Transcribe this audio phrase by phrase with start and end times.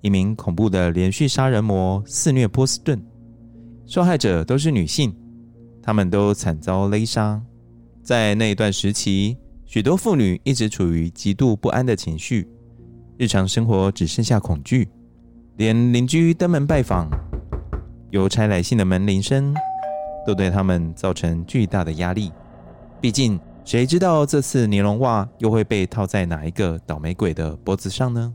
[0.00, 3.02] 一名恐怖的连续杀人魔肆虐波士顿，
[3.86, 5.14] 受害者都是女性，
[5.82, 7.40] 她们都惨遭勒杀。
[8.02, 9.36] 在那一段时期，
[9.66, 12.48] 许多妇女一直处于极度不安的情绪，
[13.18, 14.88] 日常生活只剩下恐惧，
[15.56, 17.08] 连邻居登门拜访、
[18.10, 19.54] 邮差来信的门铃声，
[20.26, 22.32] 都对他们造成巨大的压力。
[23.00, 28.34] 毕竟，谁知道这次尼龙袜又会被套在哪一个倒霉鬼的脖子上呢？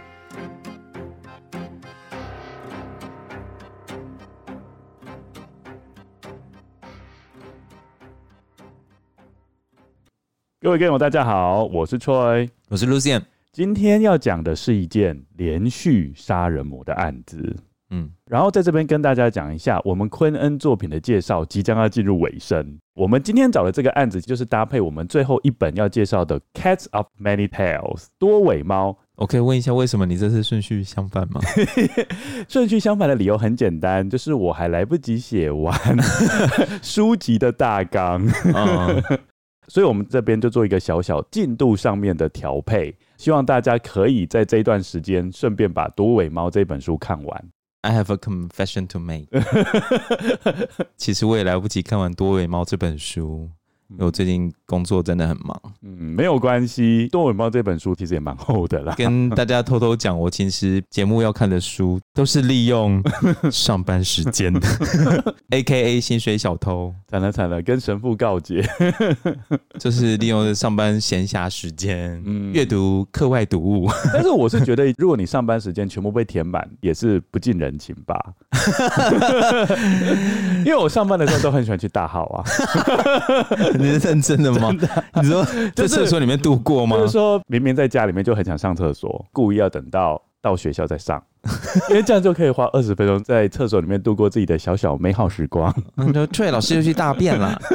[10.63, 13.23] 各位观众，大家好，我是 Troy，我是 Lucian。
[13.51, 17.57] 今天要讲的是一件连续杀人魔的案子，
[17.89, 22.77] 嗯，然后在这边跟大家讲一下，我们昆恩作品的介绍即将要进入尾声。
[22.93, 28.95] 我们今天找的这个案子，就是搭配我们最后一本要介绍的《Cats of Many Tails》多尾猫。
[29.15, 31.41] 我可以问一下，为什么你这次顺序相反吗？
[32.47, 35.75] 顺序相反的理由很简单，就是我还来不及写完
[36.83, 38.23] 书籍的大纲。
[38.53, 39.19] 嗯
[39.67, 47.49] 所以，我们这边就做一个小小进度上面的调配，希望大家可以在这一段时间顺便把《独尾猫》这本书看完。
[47.81, 49.27] I have a confession to make。
[50.97, 53.49] 其实我也来不及看完《多尾猫》这本书。
[53.91, 57.07] 因为我最近工作真的很忙，嗯，没有关系。
[57.11, 58.95] 多文包这本书其实也蛮厚的啦。
[58.97, 63.01] 跟大家偷偷讲，我其实节目要看的书都是利用
[63.51, 64.61] 上班时间 的
[65.49, 65.99] ，A.K.A.
[65.99, 66.93] 薪水小偷。
[67.07, 68.63] 惨了惨了，跟神父告解，
[69.77, 73.89] 就是利用上班闲暇时间，嗯，阅读课外读物。
[74.13, 78.17] 但是我是觉得，如果你上班时间全部被填满，也是不近人情吧。
[80.63, 82.43] 因为我上班的时候都很喜欢去大号啊。
[83.81, 84.71] 你是认真的吗？
[85.21, 86.97] 你说 在厕所里面度过吗？
[86.97, 91.21] 就是说明明在家里面就很想上厕所，故意要等到到学校再上，
[91.89, 95.73] 因为这样就可以花二十分钟在厕所里面度过自己的小小美好时光。
[95.97, 97.59] 嗯，就退，老师又去大便了。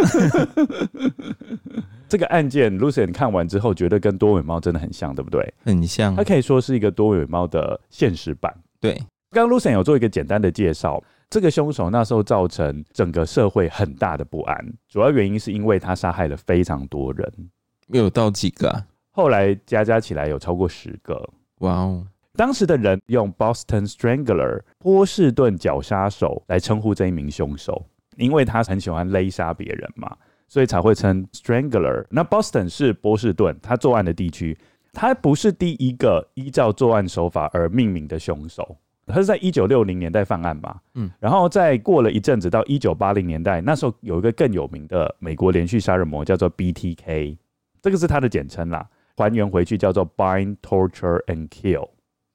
[2.08, 5.54] 这个案件，Lucien 看完之后觉得跟多尾猫真的很像，对不对？
[5.64, 8.54] 很像，它可以说是一个多尾猫的现实版。
[8.80, 8.94] 对，
[9.32, 11.02] 刚刚 Lucien 有做一个简单的介绍。
[11.28, 17.50] 这个凶手那时候造成整个社会很大的不安，主要原因是因为他杀害了非常多人，
[17.88, 18.86] 有到几个啊？
[19.10, 21.20] 后来加加起来有超过十个。
[21.58, 22.06] 哇哦！
[22.34, 27.84] 当时的人用 Boston Strangler 波士顿绞杀手来称呼这一名凶手，
[28.16, 30.14] 因为他很喜欢勒杀别人嘛，
[30.46, 32.04] 所以才会称 Strangler。
[32.10, 34.56] 那 Boston 是波士顿他作案的地区，
[34.92, 38.76] 他不是第一个依照作案手法而命名的凶手。
[39.06, 47.36] 他是在一九六零年代犯案嘛，嗯，然后再过了一阵子，到一九八零年代，那时候有一个更有名的美国连续杀人魔叫做 BTK，
[47.80, 51.88] 这个是他的简称啦，还原回去叫做 Bind, Torture and Kill，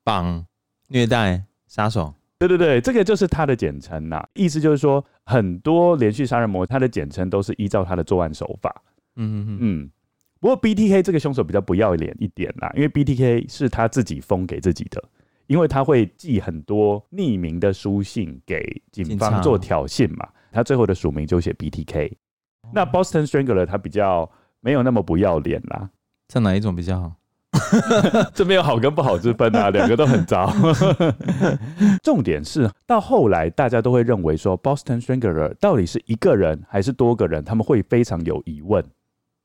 [0.05, 0.45] 绑、
[0.87, 8.73] 虐待、杀手，对对对，这个就是他的简称啦，意思就是说很多连续杀人魔他的简称都是依照他的作案手法，
[9.17, 9.91] 嗯嗯嗯，
[10.39, 15.03] 不过 BTK 这个凶手比较不要脸一点啦，因为 BTK 是他自己封给自己的。
[15.51, 22.09] 因为他会寄很多匿名的书信给警方做挑衅嘛，他最后的署名就写 BTK。
[22.73, 24.31] 那 Boston Strangler 他比较
[24.61, 25.89] 没有那么不要脸啦，
[26.29, 27.11] 这哪一种比较好？
[28.33, 30.49] 这没有好跟不好之分啊， 两个都很糟。
[32.01, 38.81] 重点是到后来大家都会认为说 Boston Strangler 到底是一个人还是多个人，他们会非常有疑问。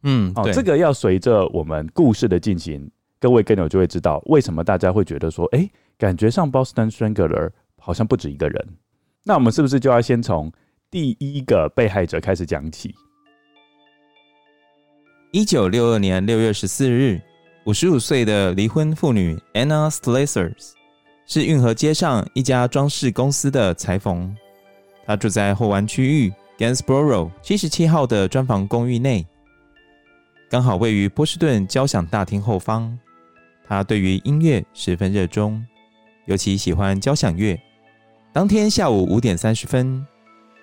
[0.04, 2.88] 嗯，哦，这个要随着我们故事的进行，
[3.18, 5.68] 各位跟友就会知道为什么大家会觉得说，哎。
[5.98, 8.68] 感觉上 Boston Strangler 好像不止一个人。
[9.24, 10.52] 那我们是不是就要先从
[10.90, 12.94] 第一个被害者开始讲起？
[15.32, 17.20] 一九六二年六月十四日，
[17.64, 20.72] 五十五岁的离婚妇女 Anna Slesers
[21.26, 24.34] 是运河街上一家装饰公司的裁缝。
[25.04, 29.26] 她住在后湾区域 Gainsborough 七十七号的砖房公寓内，
[30.48, 32.98] 刚好位于波士顿交响大厅后方。
[33.66, 35.62] 她对于音乐十分热衷，
[36.26, 37.58] 尤其喜欢交响乐。
[38.32, 40.06] 当天下午五点三十分，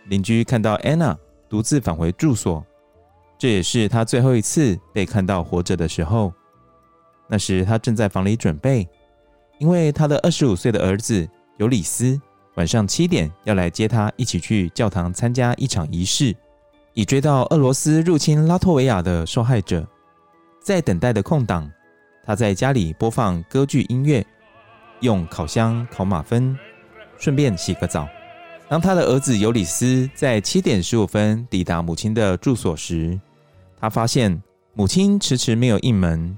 [0.05, 1.17] 邻居看到 Anna
[1.49, 2.63] 独自返回住所，
[3.37, 6.31] 这也是她最后一次被看到活着的时候。
[7.27, 8.87] 那时她正在房里准备，
[9.57, 11.27] 因为她的二十五岁的儿子
[11.57, 12.19] 尤里斯
[12.55, 16.35] 晚上七点要来接她一起去教堂参加一场仪式，
[16.93, 19.87] 以追悼俄罗斯入侵拉脱维亚的受害者。
[20.61, 21.71] 在等待的空档。
[22.25, 24.25] 他在家里播放歌剧音乐，
[25.03, 26.57] 用烤箱烤马芬，
[27.17, 28.07] 顺便洗个澡。
[28.69, 33.19] 当他的儿子尤里斯在七点十五分抵达母亲的住所时，
[33.81, 34.41] 他发现
[34.73, 36.37] 母亲迟迟没有应门，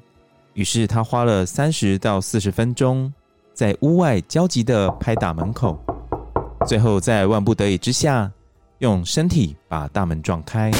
[0.55, 3.13] 于是他花了三十到四十分钟
[3.53, 5.79] 在屋外焦急地拍打门口，
[6.65, 8.31] 最后在万不得已之下，
[8.79, 10.71] 用身体把大门撞开。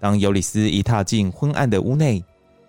[0.00, 2.24] 当尤里斯一踏进昏暗的屋内，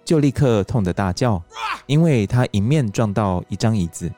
[0.05, 1.41] 就立刻痛得大叫，
[1.87, 4.11] 因为他迎面撞到一张椅子，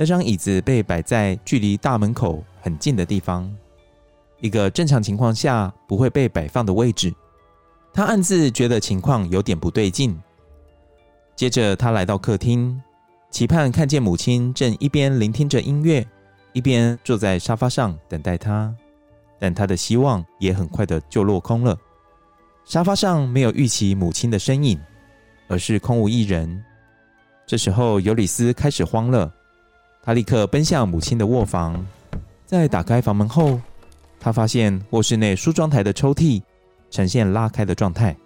[0.00, 3.52] 那张椅子被摆在距离大门口很近的地方，
[4.38, 7.12] 一个正常情况下不会被摆放的位置。
[7.92, 10.16] 他暗自觉得情况有点不对劲。
[11.34, 12.80] 接着，他来到客厅，
[13.30, 16.06] 期盼看见母亲正一边聆听着音乐，
[16.52, 18.72] 一边坐在沙发上等待他，
[19.38, 21.76] 但他的希望也很快的就落空了。
[22.64, 24.78] 沙发上没有预期母亲的身影。
[25.50, 26.62] 而是空无一人。
[27.46, 29.32] 这时候，尤里斯开始慌了，
[30.02, 31.84] 他立刻奔向母亲的卧房。
[32.46, 33.60] 在打开房门后，
[34.18, 36.42] 他发现卧室内梳妆台的抽屉
[36.90, 38.16] 呈现拉开的状态。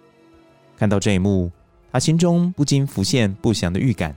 [0.77, 1.51] 看到这一幕，
[1.91, 4.15] 他心中不禁浮现不祥的预感。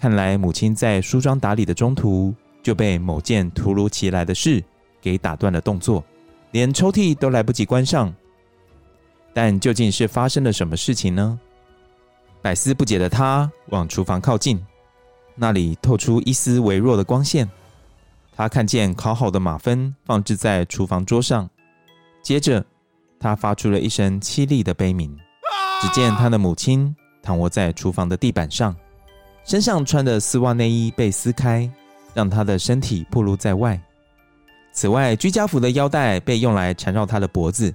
[0.00, 4.62] 看来，母亲在梳妆打理的中途就被某件突如其来的事
[5.00, 6.04] 给打断了动作，
[6.50, 8.12] 连抽屉都来不及关上。
[9.32, 11.38] 但究竟是发生了什么事情呢？
[12.42, 14.60] 百思不解的他往厨房靠近，
[15.38, 17.48] 那里透出一丝微弱的光线。
[18.36, 21.48] 他看见烤好的马芬放置在厨房桌上，
[22.22, 22.64] 接着
[23.18, 25.16] 他发出了一声凄厉的悲鸣。
[25.80, 28.74] 只见他的母亲躺卧在厨房的地板上，
[29.44, 31.70] 身上穿的丝袜内衣被撕开，
[32.12, 33.80] 让他的身体暴露在外。
[34.72, 37.74] 此外，居家服的腰带被用来缠绕他的脖子，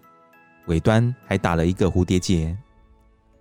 [0.67, 2.55] 尾端还打了一个蝴蝶结。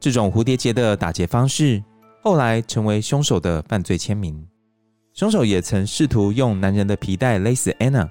[0.00, 1.82] 这种蝴蝶结的打结方式，
[2.24, 4.46] 后来成为凶手的犯罪签名。
[5.12, 8.08] 凶手也曾试图用男人的皮带勒死 Anna，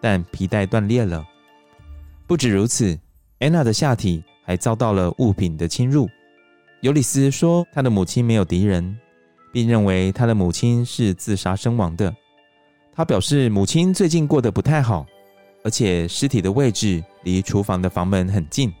[0.00, 1.22] 但皮带断裂了。
[2.26, 2.98] 不止如此
[3.38, 6.08] ，Anna 的下体还遭到了物品的侵入。
[6.80, 8.98] 尤里斯说，他的母亲没有敌人，
[9.52, 12.14] 并认为他的母亲是自杀身亡的。
[12.94, 15.06] 他表示，母亲最近过得不太好，
[15.62, 18.72] 而且尸体的位置离厨房的房门很近。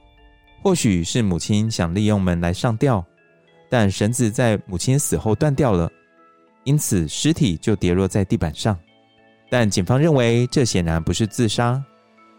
[0.62, 3.04] 或许是母亲想利用门来上吊，
[3.68, 5.90] 但绳子在母亲死后断掉了，
[6.64, 8.78] 因此尸体就跌落在地板上。
[9.50, 11.82] 但警方认为这显然不是自杀，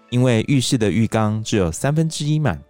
[0.10, 2.62] 因为浴室的浴缸只有三分之一满，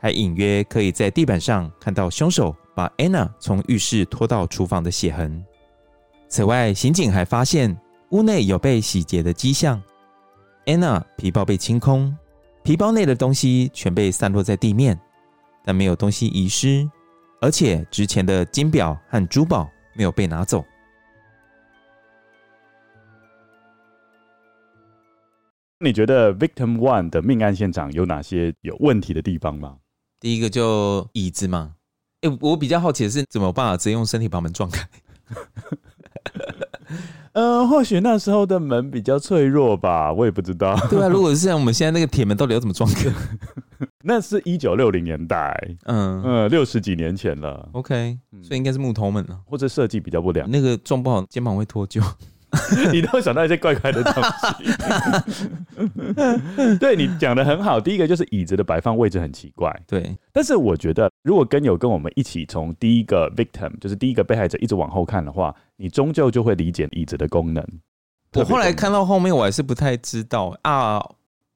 [0.00, 5.44] 还隐约可以在地板上看到凶手把 Anna 从浴室拖到厨房的血痕。
[6.28, 7.76] 此外，刑警还发现
[8.10, 9.80] 屋内有被洗劫的迹象
[10.66, 12.16] ，Anna 皮包被清空。
[12.64, 14.98] 皮包内的东西全被散落在地面，
[15.64, 16.88] 但没有东西遗失，
[17.44, 20.64] 而且值钱的金表和珠宝没有被拿走。
[25.78, 29.76] 你觉得 Victim One 的命案现场有哪些有问题的地方吗？
[30.20, 31.74] 第一个就椅子嘛，
[32.22, 34.88] 诶，我比较好奇的是，怎么办法直接用身体把门撞开？
[37.34, 40.74] 嗯、 呃，或许那时候的门比较脆弱吧，我也不知道。
[40.88, 43.10] 对啊，如果是像我们现在那个铁门，到底要怎么撞开？
[44.06, 47.68] 那是一九六零年代，嗯呃，六十几年前了。
[47.72, 52.02] OK，所以应该是木头们了，或者设计比较不良，那个撞不好肩膀会脱臼。
[52.92, 54.64] 你都会想到一些怪怪的东西。
[56.78, 59.74] 对，你讲的很好，第一个就是椅子的摆放位置很奇怪。
[59.88, 67.66] 对，但是我觉得，如果跟有跟我们一起从第一个 victim，就是第一个被害者一直往后看的话，你终究就会理解椅子的功能。
[68.34, 71.04] 我后来看到后面，我还是不太知道啊。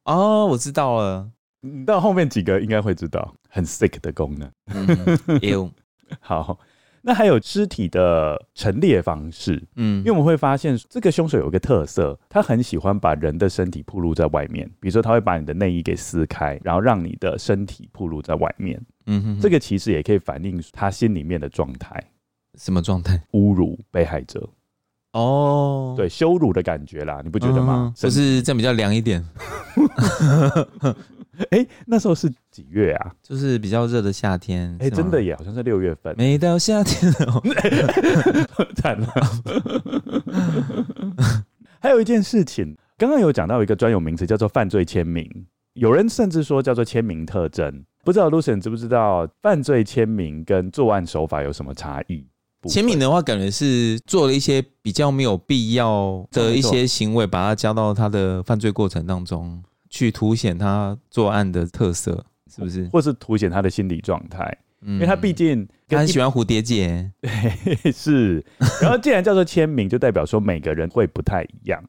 [0.04, 1.30] 哦，我知道了。
[1.60, 4.50] 你到后面几个应该会知道，很 sick 的功能。
[6.20, 6.58] 好。
[7.00, 22.02] 那还有尸体的陈列方式，嗯，因为我们会发现这个凶手有一个特色，他很喜欢把人的身体暴露在外面，比如说他会把你的内衣给撕开，然后让你的身体暴露在外面，嗯哼，这个其实也可以反映他心里面的状态，
[22.58, 23.22] 什么状态？
[23.30, 24.46] 侮辱被害者。
[25.12, 27.94] 哦，对，羞辱的感觉啦，你不觉得吗？
[27.96, 29.24] 就、嗯、是这样比较凉一点。
[31.50, 33.12] 哎、欸，那时候是几月啊？
[33.22, 34.70] 就是比较热的夏天。
[34.80, 36.14] 哎、欸，真的耶，好像是六月份。
[36.16, 37.42] 没到夏天哦，
[38.76, 39.08] 惨了。
[41.80, 45.46] 还有一件事情，刚刚有讲到一个专有名词，叫做犯罪签名。
[45.74, 47.84] 有人甚至说叫做签名特征。
[48.04, 52.26] 不知道 Lucien 知不知道犯罪签名跟作案手法有什么差异？
[52.68, 62.88] 签名的话，感觉是做了一些比较没有必要的一些行为，把它加到他的犯罪过程当中，去凸显他作案的特色，是不是？
[62.88, 64.56] 或是凸显他的心理状态？
[64.82, 68.44] 嗯，因为他毕竟他很喜欢蝴蝶结，对， 是。
[68.80, 71.82] 然后既然叫做签名，就代表说每个人会不太一样。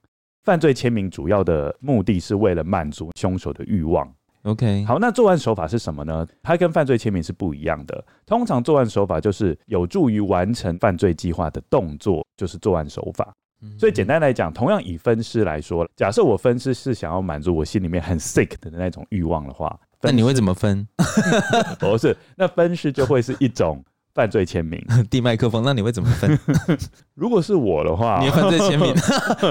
[0.43, 4.11] 犯罪签名主要的目的是为了满足凶手的欲望。
[4.43, 6.25] OK，好，那作案手法是什么呢？
[6.41, 8.03] 它跟犯罪签名是不一样的。
[8.25, 13.31] 通常作案手法就是有助于完成犯罪计划的动作，就是作案手法。
[13.77, 20.87] 所以简单来讲，同样以分尸来说，假设我分尸是想要满足我心里面很 sick 的那种欲望的话，那你会怎么分？
[21.79, 23.83] 不是，那分尸就会是一种。
[24.15, 26.37] 犯罪签名 递麦克风，那你会怎么分？
[27.13, 28.93] 如果是我的话，你犯罪签名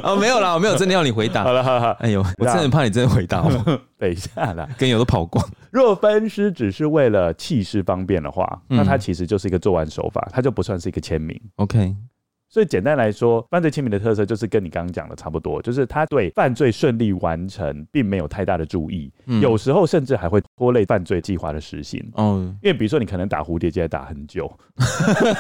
[0.03, 1.45] 哦，没有啦，我没有真的要你回答。
[1.45, 3.51] 好了，好了，哎呦，我真的怕你真的回答我。
[3.97, 5.43] 等一下啦，跟友都跑光。
[5.71, 11.41] 若分尸只是为了弃尸方便的话，那它其实就是一个作案手法，它就不算是一个签名。
[11.57, 11.95] OK。
[12.51, 22.03] 所以简单来说，犯罪签名的特色就是跟你刚刚讲的差不多，就是他对犯罪顺利完成并没有太大的注意，嗯、有时候甚至还会拖累犯罪计划的实行。
[22.17, 24.51] 嗯，因为比如说你可能打蝴蝶结打很久，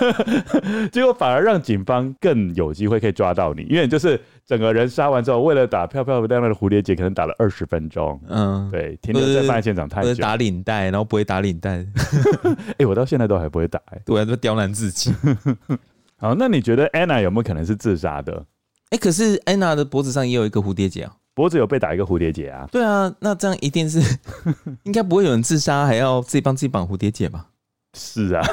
[0.92, 8.20] 结果反而让警方更有机会可以抓到你，因为就是整个人杀完之后，为了打漂漂亮亮的蝴蝶结，可能打了二十分钟。
[8.28, 11.78] 嗯，对，停留在犯案现场太久，打领带，然后不会打领带。
[11.78, 15.10] 哎、欸，我到现在都还不会打、欸，哎，对，都刁难自己。
[16.20, 18.44] 好，那你觉得 Anna 有没有可能是自杀的？
[18.90, 22.66] 哎、欸，可是 Anna 的脖子上也有一个蝴蝶结啊，脖子有被打一个蝴蝶结啊？
[22.72, 24.00] 对啊，那这样一定是
[24.82, 27.46] 应该不会有人自杀还要自己帮自己绑蝴蝶结吧？
[27.94, 28.44] 是啊，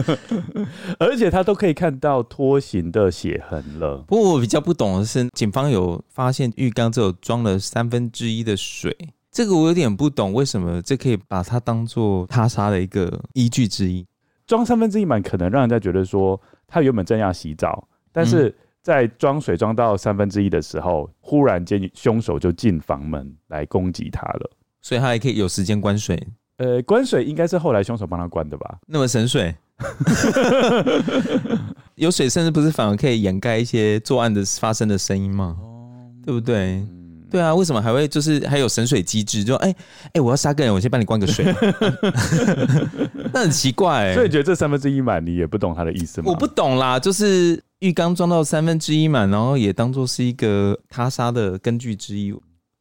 [1.00, 4.04] 而且他都可以看到拖行的血痕了。
[4.06, 8.94] 不过我比较不懂的是，警方有发现浴缸只有装了三分之一的水，
[9.30, 14.06] 这个我有点不懂，为什么这可以把它当做他杀的一个依据之一？
[14.46, 16.38] 装三分之一满，可能让人家觉得说。
[16.66, 24.50] 他原本正要洗澡，但是在装水装到三分之一的时候，嗯、忽然间凶手就进房门来攻击他了，
[24.82, 26.20] 所以他还可以有时间关水。
[26.58, 28.78] 呃，关水应该是后来凶手帮他关的吧？
[28.86, 29.54] 那么省水，
[31.96, 35.56] 有水甚至不是反而可以掩盖一些作案的发生的声音吗？
[35.60, 35.90] 哦，
[36.24, 36.76] 对不对？
[36.76, 37.03] 嗯
[37.34, 39.42] 对啊，为什么还会就是还有省水机制？
[39.42, 39.76] 就哎哎、欸
[40.12, 41.44] 欸，我要杀个人，我先帮你关个水，
[43.34, 44.14] 那很奇怪。
[44.14, 46.28] 所以你觉得这三分之一满，你也不懂他的意思吗？
[46.30, 52.32] 我不懂啦，就是浴缸装到三分之一满，然后也当做是一个他杀的根据之一，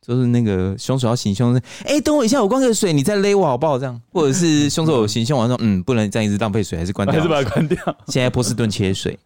[0.05, 1.55] 就是那个凶手要行凶，
[1.86, 3.79] 哎、欸，等我一下，我灌个水，你再勒我好不好？
[3.79, 7.79] 这样，或者是凶手有行凶完说， 嗯，不能这样一直浪费水，还是关掉，还是把它关掉。
[8.10, 9.17] 现在波士顿切水。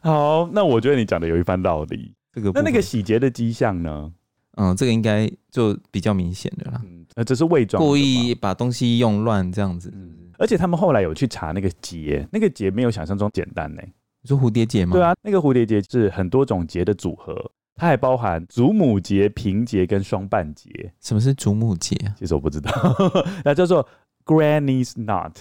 [0.00, 2.14] 好，那我觉得你讲的有一番道理。
[2.54, 4.12] 那那个洗劫的迹象呢？
[4.56, 6.80] 嗯，这个应该就比较明显的啦。
[6.84, 9.88] 嗯，那这是伪装，故意把东西用乱这样子。
[9.94, 13.80] 嗯，而且他们后来有去查那个结，那个结没有想象中简单呢。
[14.20, 14.94] 你说蝴蝶结吗？
[14.94, 20.92] 对啊，那个蝴蝶结是很多种结的组合，它还包含祖母结、平结跟双半结。
[21.00, 21.94] 什么是祖母结？
[22.18, 22.72] 其实我不知道，
[23.44, 23.86] 那叫做
[24.24, 25.34] Granny's Knot，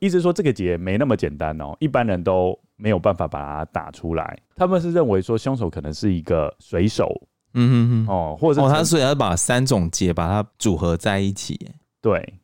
[0.00, 2.58] 意思说这个结没那么简单哦，一般人都。
[2.76, 7.08] 没有办法把它打出来，他们是认为说凶手可能是一个水手，
[7.54, 11.58] 嗯哼哼，哦，或者哦，他所以要把三种结把它组合在一起，
[12.02, 12.34] 对，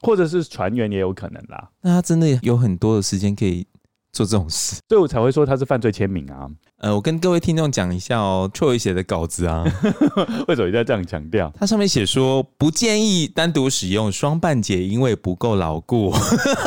[0.00, 1.70] 或者是船员也有可能啦。
[1.80, 3.66] 那他真的有很多的时间可以
[4.12, 6.48] 做这种事，所以我才会说他是犯罪签名啊。
[6.78, 9.64] 呃，我跟各位听众讲一下哦，Troy 写的稿子啊，
[10.48, 11.52] 为什么一定要这样强调？
[11.58, 16.10] 它上面写说不建议单独使用双半结，因为不够牢固，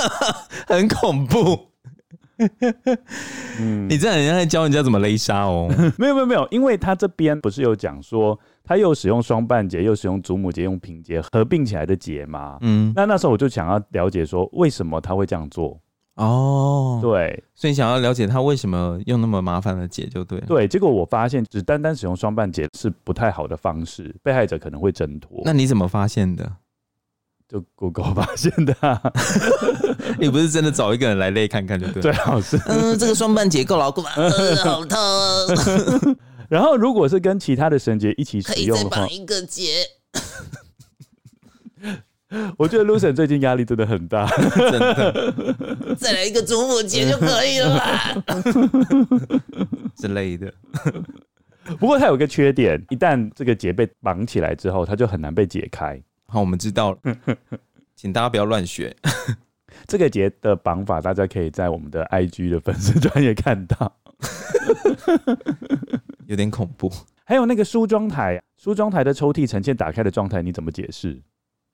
[0.68, 1.73] 很恐怖。
[3.60, 5.68] 嗯，你这样人家在教人家怎么勒杀哦？
[5.98, 12.58] 没有没有没有，因为他这边不是有讲说，他又使用双半结，又使用祖母结，用平结合并起来的结吗？
[12.62, 15.80] 嗯，那那时候我就想要了解说，为什么他会这样做？
[16.16, 20.46] 哦，对，所以你想要了解他为什么用那么麻烦的结就对了。
[20.46, 25.42] 对，结果我发现只单单使用双半结是不太好的方式，被害者可能会挣脱。
[25.44, 26.52] 那你怎么发现的？
[27.54, 29.00] 就 Google 发现的、啊。
[30.18, 32.02] 你不是真的找一个人来累看看就对了？
[32.02, 32.60] 最好是。
[32.66, 34.10] 嗯，这个双半结够牢固吗？
[34.16, 34.98] 嗯， 好痛。
[36.50, 39.86] 然后，如果是跟其他的绳结一起使用的话，可以再绑一个结。
[42.58, 45.96] 我觉得 Lucien 最近压力真的很大，真的。
[45.96, 48.16] 再来一个祖母结就可以了吧？
[49.96, 50.52] 之类的。
[51.80, 56.02] 不过它有个缺点，一旦这个结被绑起来之后，它就很难被解开。
[56.34, 56.98] 好，我们知道了，
[57.96, 58.96] 请大家不要乱学。
[59.86, 63.96] 这个节的绑法，大家可以在我们的 IG 的粉丝专业看到，
[66.26, 66.92] 有点恐怖。
[67.24, 71.22] 还有那个梳妆台，梳妆台的抽屉呈现打开的状态，你怎么解释？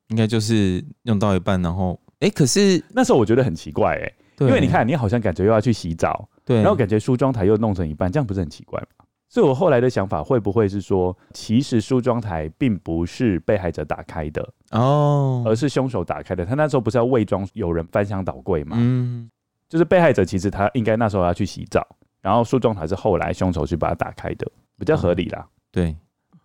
[0.09, 8.98] 应该就是用到一半，然后哎、欸，可是那时候我觉得很奇怪、欸，哎，因为你看，你好像感觉又要去洗澡，对，然后感觉梳妆台又弄成一半，这样不是很奇怪吗？
[9.29, 16.43] 所以我后来的想法会不会是说，其实梳妆台并不是被害者打开的哦，而是凶手打开的。
[16.43, 18.75] 他那时候不是要伪装有人翻箱倒柜吗？
[18.79, 19.29] 嗯，
[19.69, 21.87] 就是被害者其实他应该那时候要去洗澡，
[22.21, 25.47] 然后梳妆台是后来凶手去把它打开的，比较合理啦。
[25.47, 25.95] 嗯、对。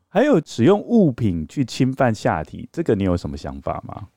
[0.09, 4.09] 还有使用物品去侵犯下体，这个你有什么想法吗？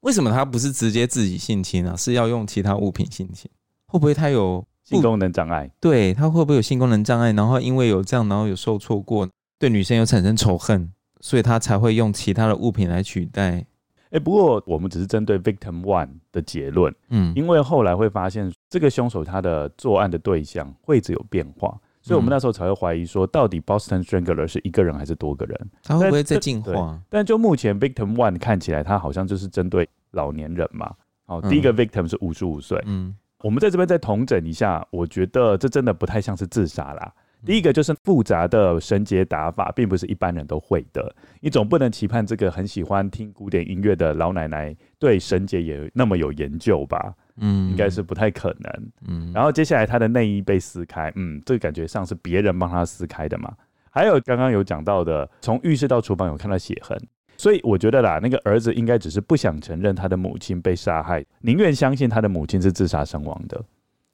[0.00, 1.94] 为什么他不是直接自己性侵啊？
[1.94, 3.50] 是要用其他物品性侵？
[3.86, 5.70] 会不会他有性功能障碍？
[5.80, 7.32] 对，他会不会有性功能障碍？
[7.32, 13.64] 然后因为有这样，然后有受挫过，对女生有产生仇恨，所以他才会用其他的物品来取代？
[14.10, 21.76] 哎、欸，不过我们只是针对 victim one 的结论，嗯，因为后来会发现这个凶手他的作案的对象会一直有变化。
[22.00, 25.70] 所以，我们那时候才会怀疑说，到底 Boston Strangler 是一个人还是多个人？
[25.82, 27.00] 他会不会在进化？
[27.08, 30.92] 但就目前 Victim One 看起来，他好像就是针对老年人嘛。
[31.24, 32.78] 好，第一个 Victim 是五十五岁。
[32.84, 37.12] 嗯，我们在这边再统整一下，我觉得这真的不太像是自杀啦。
[37.44, 41.14] 第一个就是复杂的绳结打法，并不是一般人都会的。
[41.42, 47.12] 你总不能期盼这个很喜欢听古典音乐的老奶奶对绳结也那么有研究吧？
[47.36, 48.90] 嗯，应该是不太可能。
[49.06, 53.52] 嗯，然后接下来她的内衣被撕开，嗯，这个感觉上是别人帮她撕开的嘛。
[53.90, 56.98] 还有刚刚有讲到的，从浴室到厨房有看到血痕，
[57.36, 63.62] 所以我觉得啦，那个儿子应该只是不想承认他的母亲被杀害，宁愿相信他的母亲是自杀身亡的，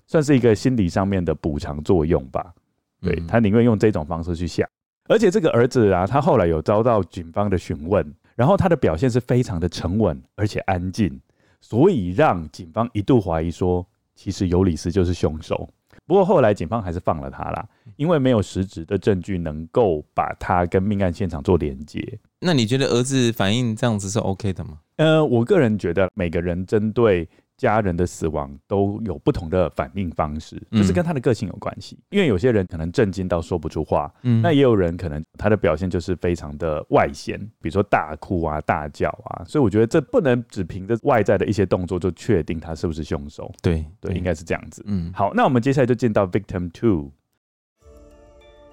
[0.07, 2.53] 算是一个心理上面的补偿作用吧。
[3.01, 4.69] 对，他宁愿用这种方式去想，
[5.09, 11.21] 而且这个儿子啊，他后来有遭到警方的询问，然后他的表现是非常的沉稳而且安静。
[11.63, 15.69] 所以让警方一度怀疑说，其实尤里斯就是凶手。
[16.11, 22.19] 不过后来警方还是放了他啦，因为没有实质的证据能够把他跟命案现场做连接。
[22.41, 24.81] 那你觉得儿子反应这样子是 OK 的吗？
[24.97, 27.29] 呃，我个人觉得每个人针对。
[27.61, 31.99] 家人的死亡都有不同的反应方式，就是跟他的个性有关系。
[32.09, 39.45] 因为有些人可能震惊到说不出话，嗯，那也有人可能他的表现就是非常的外显，比如说大哭啊、大叫啊。
[39.45, 43.53] 所以我觉得这不能只凭着外在的一些动作就确定他是不是凶手。
[43.61, 44.83] 对对，应该是这样子。
[44.87, 47.13] 嗯，好，那我们接下来就见到 Victim Two。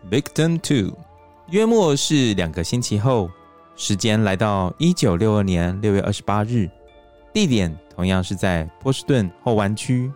[0.10, 0.98] Victim Two，
[1.52, 3.30] 约莫是两个星期后，
[3.76, 6.70] 时间来到一九六二年六月二十八日，
[7.34, 7.78] 地点。
[7.98, 10.12] 同样是在波士顿后湾区，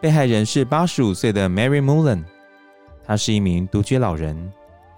[0.00, 2.24] 被害人是八十五岁的 Mary Mullen，
[3.06, 4.50] 她是一名独居老人，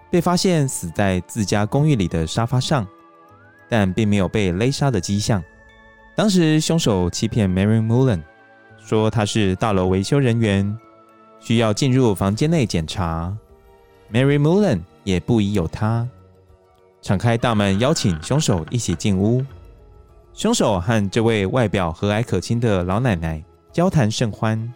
[0.08, 2.86] 被发现死在自家公寓里的沙发上，
[3.68, 5.42] 但并没有被勒杀的迹象。
[6.14, 8.22] 当时凶手欺骗 Mary Mullen
[8.78, 10.78] 说他是大楼维修人员，
[11.40, 13.36] 需要进入房间内检查。
[14.12, 16.08] Mary Mullen 也不疑有他，
[17.02, 19.44] 敞开大门邀请凶手一起进屋。
[20.38, 24.72] 凶手和这位外表和蔼可亲的老奶奶交谈甚欢，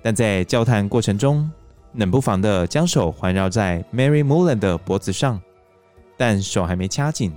[0.00, 1.50] 但在交谈过程中，
[1.94, 5.42] 冷不防地将手环绕在 Mary Mullen 的脖子上，
[6.16, 7.32] 但手还没掐紧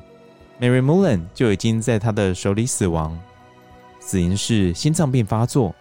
[0.61, 3.19] ，Mary Mullen 就已经在他的手里死亡，
[3.99, 5.73] 死因是心脏病发作。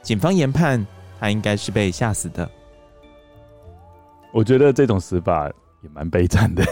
[0.00, 0.84] 警方研判
[1.20, 2.50] 他应该是被吓死的。
[4.32, 5.46] 我觉得这种死法
[5.82, 6.64] 也蛮悲惨的。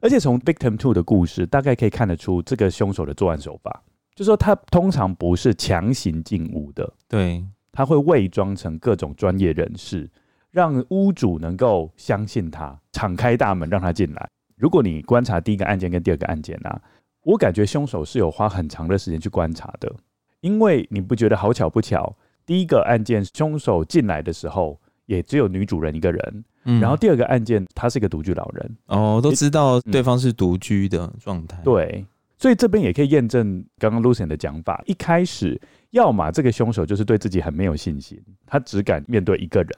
[0.00, 3.82] 而且从 Victim Two 的故事，大概可以看得出这个凶手的作案手法，
[4.14, 10.08] 就是说他通常不是强行进屋的，对，他会伪装成各种专业人士，
[10.50, 14.28] 让屋主能够相信他，敞开大门让他进来。
[14.56, 16.80] 如果你观察第一个案件跟第二个案件啊，
[17.24, 19.92] 我感觉凶手是有花很长的时间去观察的，
[20.40, 26.44] 因为你不觉得好巧不巧，第一个案件凶手进来的时候，也只有女主人一个人。
[26.70, 31.58] 嗯、然后第二个案件，他是一个独居老人哦，都知道对方是独居的状态。
[31.64, 32.04] 对，
[32.36, 34.82] 所以这边也可以验证刚刚 Lucian 的讲法。
[34.84, 35.58] 一开始，
[35.92, 39.70] 要么这个凶手就是对自己很没有信心，他只敢面对一个人；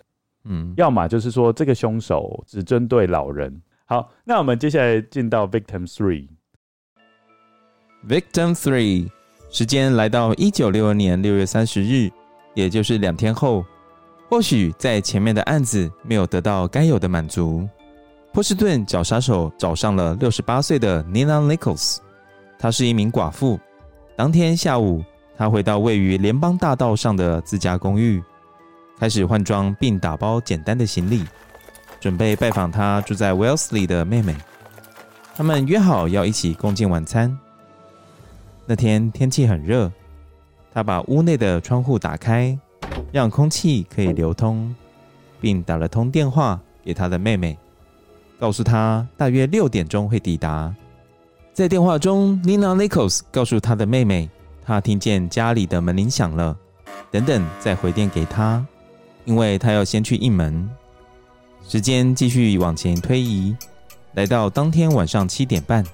[0.46, 3.62] 嗯，要么就是说这个凶手只针对老人。
[3.85, 6.26] 好，那我们接下来进到 Victim Three。
[8.09, 9.09] Victim Three，
[9.48, 12.11] 时间来到一九六二年六月三十日，
[12.55, 13.64] 也就是两天后。
[14.31, 17.69] 或许在前面的案子没有得到该有的满足，
[18.33, 21.97] 波士顿角杀手找上了六十八岁的 Nina Nichols，
[22.57, 23.59] 她是一名寡妇。
[24.14, 25.03] 当天下午，
[25.37, 28.23] 他回到位于联邦大道上的自家公寓，
[29.01, 31.25] 开始换装并打包简单的行李，
[31.99, 34.37] 准备拜访他住在 Wellesley 的妹妹。
[35.35, 37.37] 他们约好要一起共进晚餐。
[38.64, 39.90] 那天天气很热，
[40.73, 42.57] 他把屋内的窗户打开。
[43.12, 44.74] 让空气可以流通，
[45.40, 47.59] 并打了通电话给他的妹妹，
[48.38, 50.74] 告诉她大约六点钟会抵达。
[51.53, 54.31] 在电话中，Nina Nichols 告诉他的妹妹，
[54.64, 56.57] 她听见家里的门铃响了，
[57.11, 58.64] 等等再回电给他，
[59.24, 60.68] 因为他要先去应门。
[61.66, 63.55] 时间继续往前推移，
[64.14, 65.85] 来到当天晚上七点半，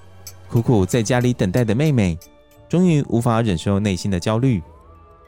[0.48, 2.18] 苦苦在家里等待的妹妹，
[2.68, 4.62] 终于无法忍受内心的焦虑，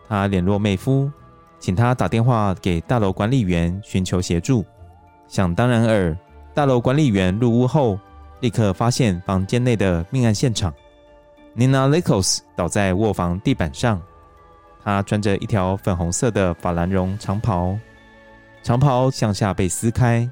[0.09, 1.11] 她联络妹夫。
[1.59, 4.65] 请他打电话给大楼管理员寻求协助。
[5.27, 6.17] 想当然尔，
[6.55, 7.99] 大楼管理员入屋后，
[8.41, 10.73] 立刻发现房间内的命案现场。
[11.57, 14.01] Nina Nichols 倒在卧房地板上，
[14.85, 17.77] 她穿着一条粉红色的法兰绒长袍，
[18.63, 20.29] 长袍向下被撕开，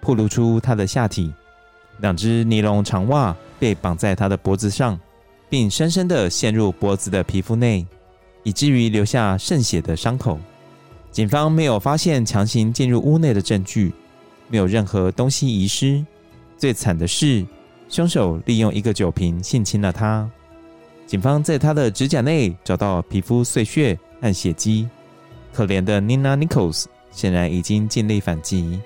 [0.00, 1.32] 暴露出她的下体。
[1.98, 4.98] 两只尼龙长袜被绑在她的脖子上，
[5.50, 7.86] 并深深地陷入脖子的皮肤内，
[8.42, 10.40] 以至于留下渗血的伤口。
[11.12, 13.92] 警方没有发现强行进入屋内的证据，
[14.48, 16.02] 没有任何东西遗失。
[16.56, 17.46] 最惨的是，
[17.86, 20.28] 凶手利用一个酒瓶性侵了她。
[21.06, 24.88] 警方在她的指甲内找到皮肤碎屑和血迹。
[25.52, 28.80] 可怜的 Nina Nichols 显然已经尽力反击，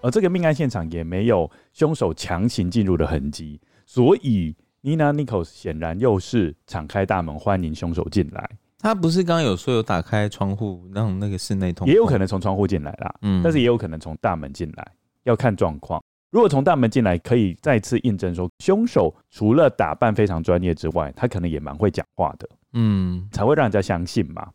[0.00, 8.48] 而这个命案现场也没有凶手强行进入的痕迹，所以 Nina Nichols 显然又是敞开大门欢迎凶手进来。
[8.78, 14.92] 他不是刚刚有说有打开窗户让那个室内通，也有可能从窗户进来啦，嗯，但是也有可能从大门进来，
[15.24, 16.02] 要看状况。
[16.30, 24.48] 如果从大门进来，可以再次印证说，凶手除了打扮非常专业之外，他可能也蛮会讲话的，嗯，才会让人家相信嘛。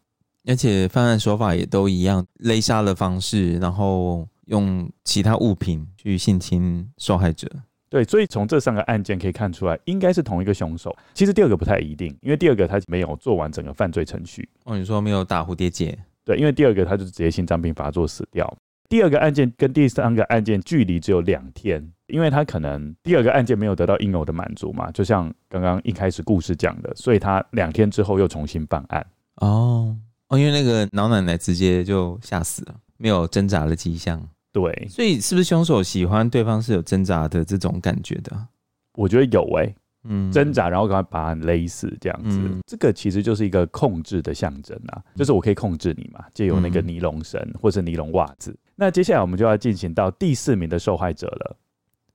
[0.45, 7.49] 而且犯案手法也都一样，勒杀的方式，然后用其他物品去性侵受害者。
[7.91, 10.95] 对，所以从这三个案件可以看出来，应该是同一个凶手。
[11.13, 14.47] 其实第二个不太一定，因为第二个他没有做完整个犯罪程序。
[14.63, 15.99] 哦，你说没有打蝴蝶结？
[16.23, 18.57] 对，因为第二个他就是直接心脏病发作死掉。
[18.87, 29.05] 第二个案件跟第三个案件距离只有两天，因为他可能第二个案件没有得到应有的满足嘛，就像刚刚一开始故事讲的，所以他两天之后又重新犯案。
[29.35, 29.93] 哦
[30.29, 34.25] 哦，因为那个老奶奶直接就吓死了，没有挣扎的迹象。
[34.53, 38.47] 对，所以是不是凶手喜欢对方是有挣扎的这种感觉的？
[38.93, 48.53] 我觉得有哎、欸，嗯，挣扎，然后赶快把他勒死这样子，嗯、这个其实就是一个控制的象征啊，就是我可以控制你嘛，借由那个尼龙绳或是尼龙袜子。
[48.75, 51.55] 那接下来我们就要进行到第四名的受害者了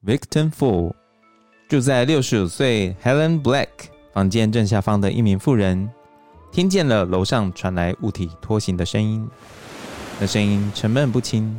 [0.05, 0.93] ，Victim Four，
[1.69, 3.69] 住在六十五岁 Helen Black
[4.13, 5.89] 房间正下方的一名妇人，
[6.53, 9.27] 听见了楼上传来物体拖行的声音，
[10.21, 11.57] 那声音沉闷不清。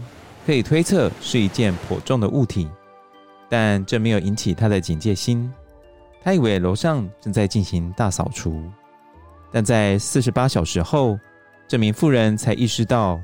[0.48, 2.70] 可以推测是一件颇重的物体，
[3.50, 5.52] 但这没有引起他的警戒心。
[6.24, 8.64] 他以为楼上正在进行大扫除，
[9.52, 11.20] 但在四十八小时后，
[11.68, 13.20] 这名妇人才意识到，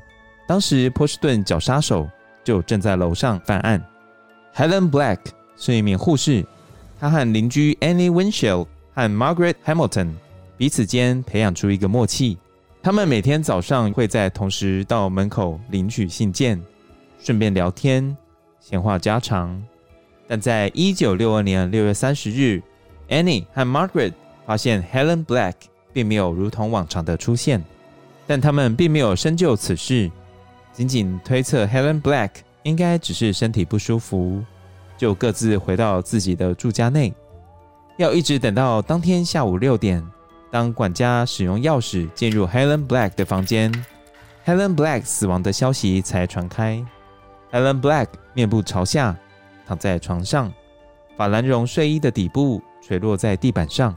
[0.46, 2.10] 当时波士顿角杀手
[2.44, 3.82] 就正在楼上犯案。
[4.54, 5.20] Helen Black
[5.56, 6.46] 是一名护士，
[7.00, 10.12] 她和邻居 Annie Winchell 和 Margaret Hamilton
[10.58, 12.38] 彼此间培养出一个默契，
[12.82, 16.62] 他们每天早上会在同时到门口领取信件。
[17.24, 18.18] 顺便聊天，
[18.60, 19.64] 闲话家常。
[20.28, 22.62] 但在一九六二年六月三十日
[23.08, 24.12] ，Annie 和 Margaret
[24.46, 25.54] 发现 Helen Black
[25.94, 27.64] 并没有如同往常的出现，
[28.28, 30.12] 但他们并没有深究此事，
[30.74, 32.32] 仅仅推测 Helen Black
[32.64, 34.44] 应该只是身体不舒服，
[34.98, 37.14] 就各自回到自己的住家内。
[37.98, 40.06] 要一直等到当天下午六点，
[40.52, 43.72] 当管家使用钥匙进入 Helen Black 的房间
[44.46, 46.84] ，Helen Black 死亡的消息才传开。
[47.54, 49.16] Helen Black 面部朝下
[49.68, 50.52] 躺在床上，
[51.16, 53.96] 法兰绒睡衣的底部垂落在地板上。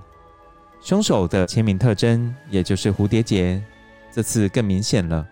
[0.82, 3.62] 凶手的签名特征，也就是蝴蝶结，
[4.12, 5.26] 这次更明显了。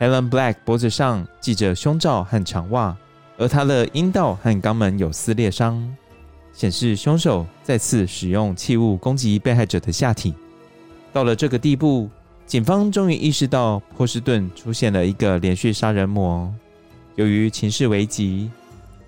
[0.00, 2.96] Helen Black 脖子上系着胸罩和长袜，
[3.38, 5.96] 而她的阴道和肛门有撕裂伤，
[6.52, 10.34] 显示凶手再次使用器物攻击被害者的下体。
[11.12, 12.10] 到了这个地步，
[12.46, 16.52] 警方终于意识到波士顿出现了一个连续杀人魔。
[17.16, 18.50] 由于情势危急，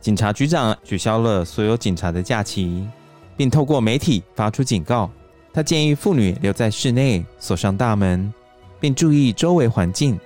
[0.00, 2.88] 警察局长取消了所有警察的假期，
[3.36, 5.10] 并透过媒体发出警告：
[5.52, 8.32] 他建议妇女留在室内，锁上大门，
[8.78, 10.18] 并注意周围环境，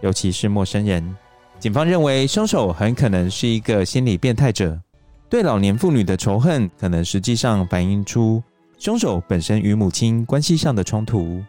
[0.00, 1.16] 尤其是陌生人。
[1.60, 4.80] 警方认为凶手很可能是一个心理变态者，
[5.28, 8.42] 对老年妇女的仇恨可能实际上反映出
[8.78, 11.42] 凶手本身与母亲关系上的冲突。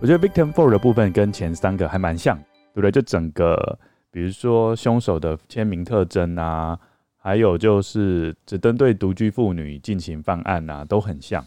[0.00, 2.38] 我觉得 Victim Four 的部分跟前三个还蛮像，
[2.72, 2.90] 对不对？
[2.90, 3.78] 就整个，
[4.10, 6.78] 比如说凶手的签名特征啊。
[7.20, 11.44] 还有就是只针对独居妇女进行犯案啊，都很像。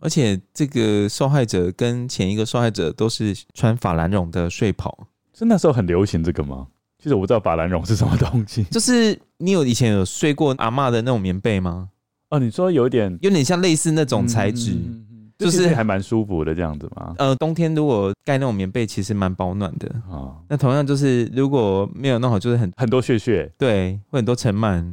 [0.00, 6.66] 而且这个受害者跟前一个受害者都是穿法兰绒的睡袍，是那时候很流行这个吗？
[6.98, 8.64] 其实我不知道法兰绒是什么东西。
[8.72, 11.90] 就是你有以前有睡过阿嬷的那种棉被吗？
[12.30, 14.72] 哦，你说有点有点像类似那种材质。
[14.72, 15.06] 嗯
[15.40, 17.14] 就是还蛮舒服的这样子嘛。
[17.18, 20.12] 呃，冬天如果盖那种棉被，其实蛮保暖的啊。
[20.12, 24.84] 哦、那同样就是如果没有弄好，就是很很多屑屑，对，会很多尘螨。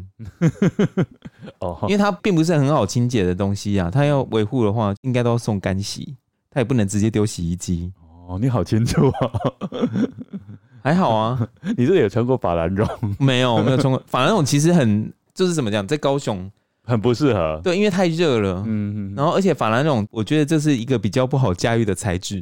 [1.59, 6.15] 哦，因为它并不是很好清洁的东西啊，它要维护的话，应该都要送干洗，
[6.49, 7.91] 它也不能直接丢洗衣机。
[8.27, 9.31] 哦，你好清楚啊。
[10.81, 12.87] 还好啊，你这里有穿过法兰绒？
[13.19, 14.45] 没有，没有穿过法兰绒。
[14.45, 16.49] 其实很就是怎么讲，在高雄。
[16.87, 18.63] 很不适合，对，因为太热了。
[18.65, 22.41] 嗯哼，然后而且法兰绒，我觉得这是一个比较不好驾驭的材质。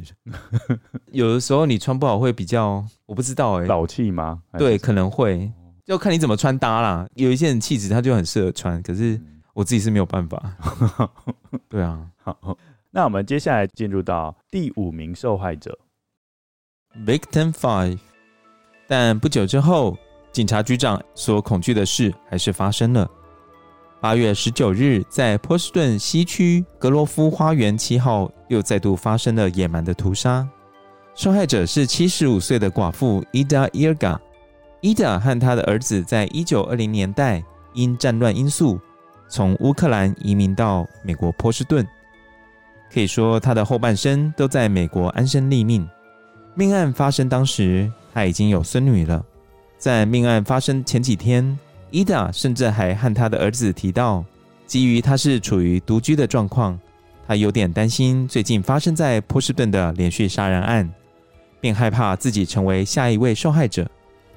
[1.10, 4.40] 有的时候你穿不好会比较，我不知道哎、欸，老气吗？
[4.56, 5.50] 对，可能会，
[5.84, 7.04] 就看你怎么穿搭啦。
[7.16, 9.20] 有一些人气质他就很适合穿，可是
[9.52, 10.40] 我自己是没有办法。
[11.68, 12.56] 对啊，好，
[12.92, 15.76] 那我们接下来进入到第五名受害者
[17.04, 17.98] ，Victim Five。
[18.86, 19.98] 但不久之后，
[20.30, 23.10] 警察局长所恐惧的事还是发生了。
[23.98, 30.46] 八月十九日，在波士顿西区格罗夫花园七号，又再度发生了野蛮的屠杀。
[31.14, 34.20] 受害者是七十五岁的寡妇伊达·伊尔嘎。
[34.82, 38.78] 伊达和他的儿子在一九二零年代因战乱因素
[39.28, 41.84] 从乌克兰移民到美国波士顿，
[42.92, 45.88] 可以说他的后半生都在美国安身立命。
[46.54, 49.24] 命案发生当时，他已经有孙女了。
[49.78, 51.58] 在命案发生前几天，
[51.90, 54.24] 伊达甚至还和他的儿子提到，
[54.66, 56.78] 基于他是处于独居的状况，
[57.26, 60.88] 他有点担心最近发生在波士顿的连续杀人案，
[61.60, 63.88] 并害怕自己成为下一位受害者。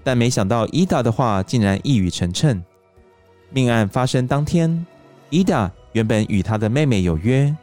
[0.03, 2.59] 但没想到伊达的话竟然一语成谶。
[3.51, 4.85] 命案发生当天，
[5.29, 7.53] 伊达原本与他的妹妹有约，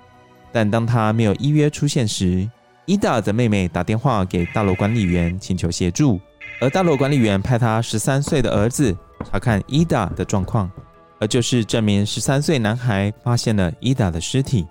[0.53, 2.49] 但当他没有依约出现时，
[2.85, 6.21] 伊达的妹妹打电话给大楼管理员请求协助，
[6.61, 8.97] 而大楼管理员派他十三岁的儿子。
[9.25, 10.71] 查看伊达的状况，
[11.19, 14.67] 而就是这名十三岁男孩发现了伊达的尸体。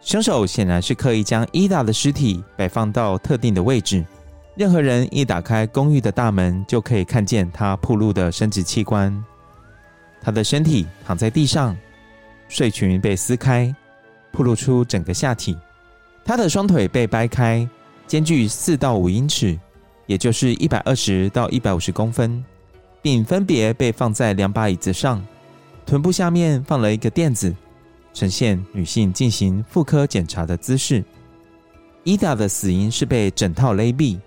[0.00, 4.04] 凶手显然是刻意将伊达的尸体摆放到特定的位置，
[4.54, 9.24] 任何人一打开公寓的大门，就可以看见他暴露的生殖器官。
[10.20, 11.76] 他的身体躺在地上，
[12.48, 13.74] 睡裙被撕开，
[14.30, 15.56] 曝露出整个下体。
[16.24, 17.68] 他的双腿被掰开，
[18.06, 19.58] 间距四到五英尺，
[20.06, 22.44] 也就是一百二十到一百五十公分。
[23.02, 25.24] 并分别被放在两把椅子上，
[25.84, 27.54] 臀部下面放了一个垫子，
[28.12, 31.04] 呈现女性进行妇科检查的姿势。
[32.04, 34.18] 伊达的死因是被整套勒毙，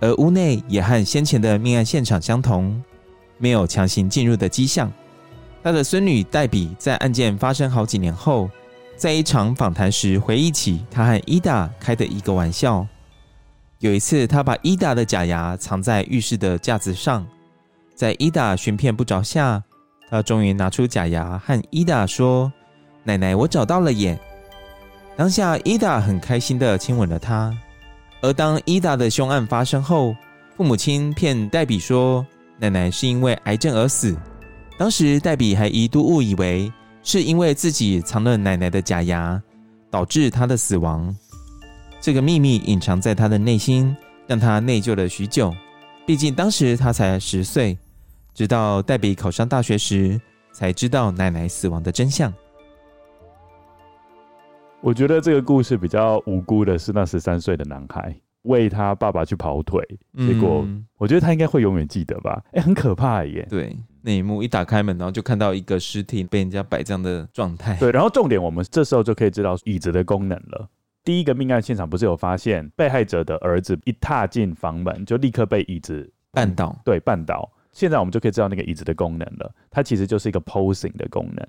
[0.00, 2.82] 而屋内也和先前的命案现场相同，
[3.38, 4.92] 没有强行进入的迹象。
[5.62, 8.50] 他的孙女黛比在案件发生好几年后，
[8.96, 12.86] 在一场访谈时回忆起他和伊达开的一个玩笑。
[13.78, 17.26] 有一次，他把伊达的假牙藏在浴室的架子上。
[17.94, 19.62] 在伊达寻遍不着下，
[20.10, 22.52] 他终于拿出假牙，和伊达说
[23.04, 24.18] ：“奶奶，我找到了耶！”
[25.16, 27.56] 当下，伊达很开心地亲吻了他。
[28.20, 30.16] 而当伊达的凶案发生后，
[30.56, 32.26] 父母亲骗黛比说
[32.58, 34.16] 奶奶是因为癌症而死。
[34.76, 39.40] 当时，黛比还一度误以为是因为自己藏了奶奶的假牙，
[39.88, 41.14] 导致她的死亡。
[42.00, 45.54] 这个秘密隐藏在她的内心，让她内疚了许久。
[46.04, 47.78] 毕竟当时她才十岁。
[48.34, 50.20] 直到黛比考上大学时，
[50.52, 52.34] 才知道奶奶死亡的真相。
[54.80, 59.80] 我觉得这个故事比较无辜的是那十三岁的男孩为他爸爸去跑腿，
[60.18, 60.66] 结果
[60.98, 62.42] 我觉得他应该会永远记得吧？
[62.48, 63.46] 哎、欸，很可怕耶！
[63.48, 67.76] 对，那一幕一打开门，然后就看到一个尸体被人家摆这样的状态。
[67.78, 70.68] 对，然后重点我们这时候就可以知道椅子的功能了。
[71.04, 76.76] 第一个命案现场不是有发现被害者的儿子一踏进房门就立刻被椅子绊倒？
[76.84, 77.48] 对，绊倒。
[77.74, 81.46] 现在我们就可以知道那个椅子的功能了，它其实就是一个 posing 的功能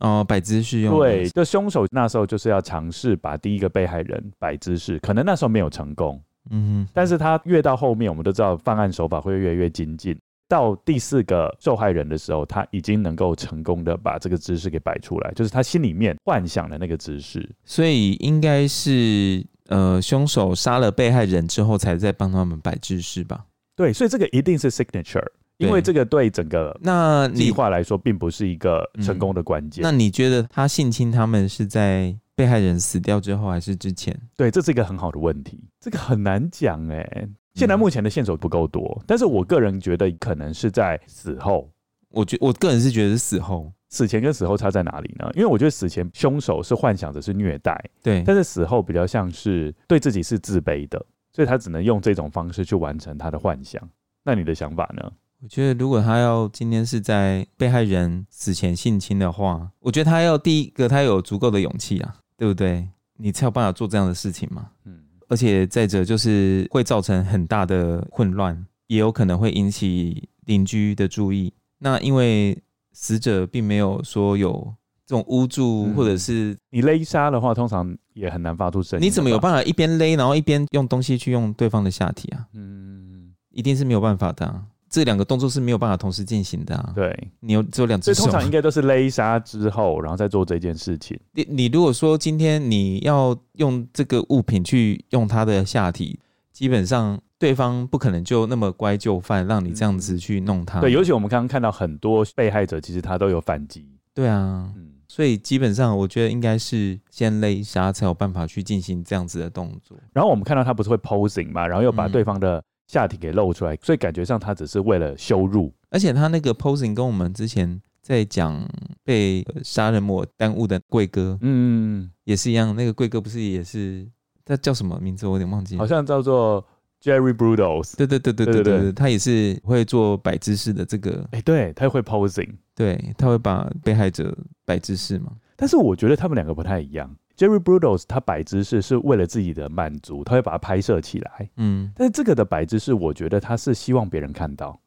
[0.00, 0.98] 哦，摆姿势用。
[0.98, 17.48] 对，就凶手那时候就是要尝试把第一个被害人摆姿势，可能那时候没有成功，嗯哼，但是他越到后面，我们都知道犯案手法会越来越精进，到第四个受害人的时候，他已经能够成功的把这个姿势给摆出来，就是他心里面幻想的那个姿势。
[17.64, 23.44] 所以应该是呃，凶手杀了被害人之后，才在帮他们摆姿势吧？
[23.76, 25.26] 对，所以这个一定是 signature，
[25.58, 29.82] 因为这个对整个那计划来说，并不是一个成功的关键。
[29.82, 34.18] 那你觉得他性侵他们是在被害人死掉之后，还是之前？
[34.36, 37.28] 对，这是一个很好的问题，这个很难讲哎。
[37.54, 41.68] 现在目前的线索不够多，但是我个人觉得可能是在死后。
[42.10, 45.28] 我觉我个人是觉得是死后，死前跟死后差在哪里呢？
[45.34, 53.82] 因为我觉得死前凶手是幻想着是虐待，对，但是死后比较像是对自己是自卑的，所以他只能用这种方式去完成他的幻想。
[54.22, 55.10] 那你的想法呢？
[55.42, 62.88] 我觉得如果他要今天是在被害人死前性侵的话，我觉得他要第一个他有足够的勇气啊，对不对？
[63.16, 64.70] 你才有办法做这样的事情嘛。
[64.84, 65.04] 嗯。
[65.28, 71.52] 而且再者就是会造成很大的混乱，也有可能会引起邻居的注意。
[71.78, 72.56] 那因为
[72.92, 74.74] 死者并没有说有
[75.06, 79.06] 这种捂住，或者是你勒杀的话，通常也很难发出声音。
[79.06, 82.46] 你怎么有办法一边勒，然后一边用东西去用对方的下体啊？
[82.54, 84.64] 嗯，一定是没有办法的啊。
[84.88, 86.92] 这两个动作是没有办法同时进行的啊！
[86.94, 91.18] 对，你有只有两只手，通常应该都是勒杀之后，然后再做这件事情。
[91.32, 96.18] 你你如果说今天你要用这个物品去用他的下体，
[96.52, 100.80] 基本上对方不可能就那么乖就范，让你这样子去弄他。
[100.80, 103.86] 对，尤其我们刚刚看到很多被害者，其实他都有反击。
[104.14, 109.96] 对啊，嗯，所以基本上我觉得应该是先勒杀才有办法去进行这样子的动作。
[110.12, 112.62] 然后我们看到他不是会 posing 嘛，然后又把对方的、嗯。
[112.88, 118.66] 下体给露出来，所以感觉上他只是为了羞辱，而且他那个 posing 跟我们之前在讲
[119.04, 122.74] 被杀人魔耽误的贵哥，嗯，也是一样。
[122.74, 124.08] 那个贵哥不是也是
[124.44, 125.26] 他叫什么名字？
[125.26, 126.66] 我有点忘记，好像叫做
[127.02, 127.94] Jerry Brudos。
[127.94, 131.20] 对对对对对对，他也是会做摆姿势的这个。
[131.32, 135.32] 哎、欸，对，他会 posing，对，他会把被害者摆姿势嘛。
[135.56, 137.14] 但是我觉得他们两个不太一样。
[137.38, 141.48] Jerry Brudos 他摆姿势是为了自己的满足，他会把它拍摄起来。
[141.56, 144.78] 嗯，但是这个的摆姿势，我觉得他是希望别人看到，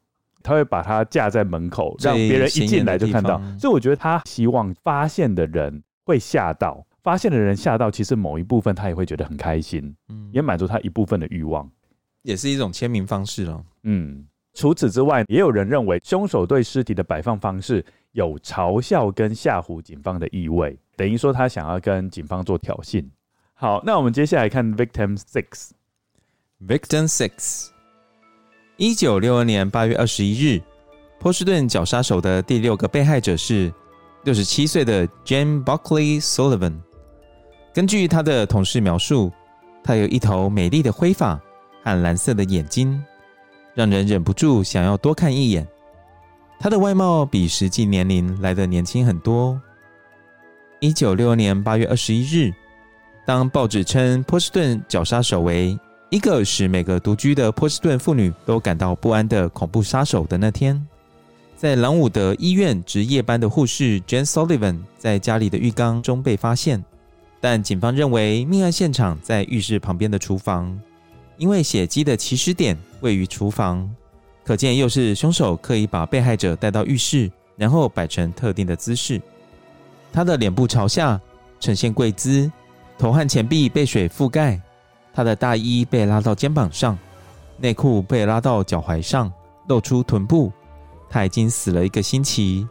[0.42, 3.40] 他会把它架在门口，让别人一进来就看到。
[3.58, 11.66] 所以我觉得他希望发现的人会吓到，发现的人吓到，其实某一部分他也会觉得很开心，嗯，也满足他一部分的欲望，
[12.20, 13.64] 也是一种签名方式了。
[13.84, 20.78] 嗯，除此之外，也有人认为凶手对尸体的摆放方式有嘲笑跟吓唬警方的意味。
[20.96, 23.04] 等于说他想要跟警方做挑衅。
[23.54, 25.70] 好，那我们接下来看 Victim Six。
[26.66, 27.68] Victim Six，
[28.76, 30.60] 一九六二年八月二十一日，
[31.18, 33.72] 波士顿绞杀手的第六个被害者是
[34.24, 36.74] 六十七岁的 Jane Buckley Sullivan。
[37.72, 39.32] 根据他的同事描述，
[39.82, 41.40] 他有一头美丽的灰发
[41.82, 43.02] 和蓝色的眼睛，
[43.74, 45.66] 让人忍不住想要多看一眼。
[46.58, 49.60] 他的外貌比实际年龄来得年轻很多。
[50.80, 52.52] 一九六二年八月二十一日，
[53.26, 55.78] 当报纸称波士顿绞杀手为
[56.10, 60.86] 一个使每个独居的波士顿妇女都感到不安的恐怖杀手的那天，
[61.56, 66.84] 在朗伍德医院值夜班的护士 Jane Sullivan 在家里的浴缸中被发现，
[67.40, 70.78] 但警方认为命案现场在浴室旁边的厨房，
[71.38, 73.88] 因为血迹的起始点位于厨房，
[74.44, 79.20] 可见又是凶手刻意把被害者带到浴室，然后摆成特定的姿势。
[80.12, 81.20] 他的脸部朝下，
[81.60, 82.50] 呈现跪姿，
[82.98, 84.60] 头和前臂被水覆盖。
[85.14, 86.98] 他的大衣被拉到肩膀上，
[87.58, 89.30] 内裤被拉到脚踝上，
[89.68, 90.50] 露出臀部。
[91.10, 92.66] 他已经死了一个星期。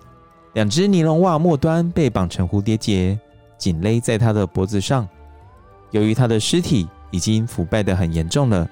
[0.54, 3.18] 两只尼龙袜末端被绑成蝴蝶结，
[3.58, 5.08] 紧勒在他的脖子上。
[5.92, 8.68] 由于他的尸体已经腐败得很严重了，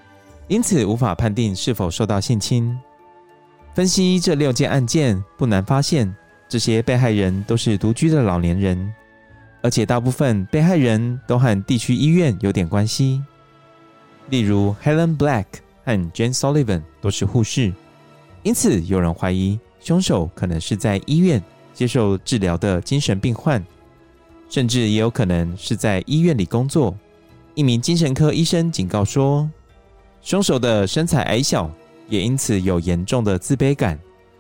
[0.50, 2.78] 因此无法判定是否受到性侵。
[3.74, 6.14] 分析这六件案件，不难发现。
[6.50, 8.92] 这些被害人都是独居的老年人，
[9.62, 13.22] 而且大部分被害人都和地区医院有点关系。
[14.32, 15.46] 例如，Helen Black
[15.86, 17.72] 和 Jane Sullivan 都是护士，
[18.42, 21.40] 因此有人怀疑凶手可能是在医院
[21.72, 23.64] 接受治疗的精神病患，
[24.50, 26.98] 甚至也有可能是在医院里工作。
[27.54, 29.48] 一名精神科医生警告说，
[30.22, 31.70] 凶手的身材矮小，
[32.08, 34.00] 也因此有严重的自卑感。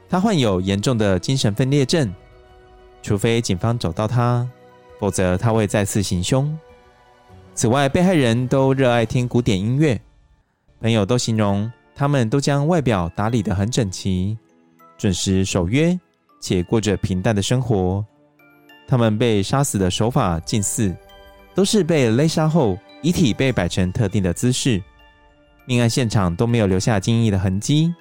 [0.09, 2.13] 他患有严重的精神分裂症，
[3.01, 4.47] 除非警方找到他，
[4.99, 6.57] 否则他会再次行凶。
[7.53, 9.99] 此外，被害人都热爱听古典音乐，
[10.81, 14.37] 朋友都形容他们都将外表打理得很整齐，
[14.97, 15.97] 准时守约，
[16.39, 18.03] 且过着平淡的生活。
[18.87, 20.95] 他们被杀死的手法近似，
[21.53, 24.81] 都是被勒杀后，遗体被摆成特定的姿势，
[25.69, 27.93] 命案现场都没有留下惊异的痕迹。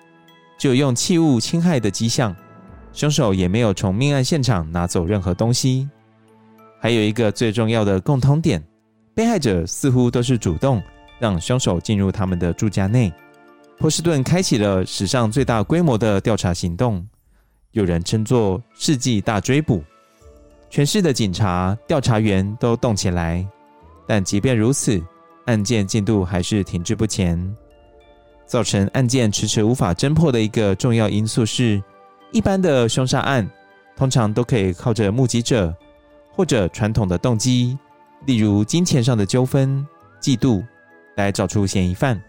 [0.57, 2.35] 只有用器物侵害的迹象，
[2.95, 5.87] 凶手也没有从命案现场拿走任何东西。
[6.81, 8.64] 还有一个最重要的共通点，
[9.14, 10.83] 被害者似乎都是主动
[11.19, 13.12] 让凶手进入他们的住家内。
[13.77, 17.07] 波士顿开启了史上最大规模的调查行动，
[17.73, 19.85] 有人称作“世纪大追捕”。
[20.71, 23.47] 全市的警察、调查员都动起来，
[24.07, 24.99] 但即便如此，
[25.49, 27.57] 案件进度还是停滞不前。
[28.46, 31.82] 造成案件迟迟无法侦破的一个重要因素是，
[32.32, 33.49] 一般的凶杀案
[33.96, 35.74] 通常都可以靠着目击者
[36.32, 37.76] 或者传统的动机，
[38.26, 39.86] 例如金钱上的纠纷、
[40.20, 40.64] 嫉妒，
[41.16, 42.20] 来找出嫌疑犯。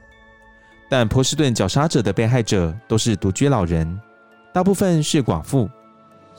[0.89, 3.99] 但波士顿绞杀者的被害者都是独居老人，
[4.53, 5.69] 大部分是寡妇，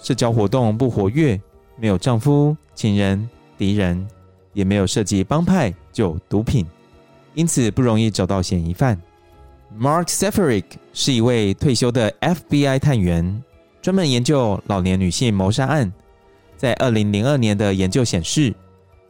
[0.03, 1.41] 社交活动不活跃，
[1.79, 4.07] 没有丈夫、情人、敌人，
[4.53, 6.67] 也没有涉及帮派、就毒品，
[7.35, 9.01] 因此不容易找到嫌疑犯。
[9.79, 13.43] Mark Seferik 是一位退休的 FBI 探员，
[13.81, 15.93] 专门研究老年女性谋杀案。
[16.57, 18.53] 在二零零二年的研究显示，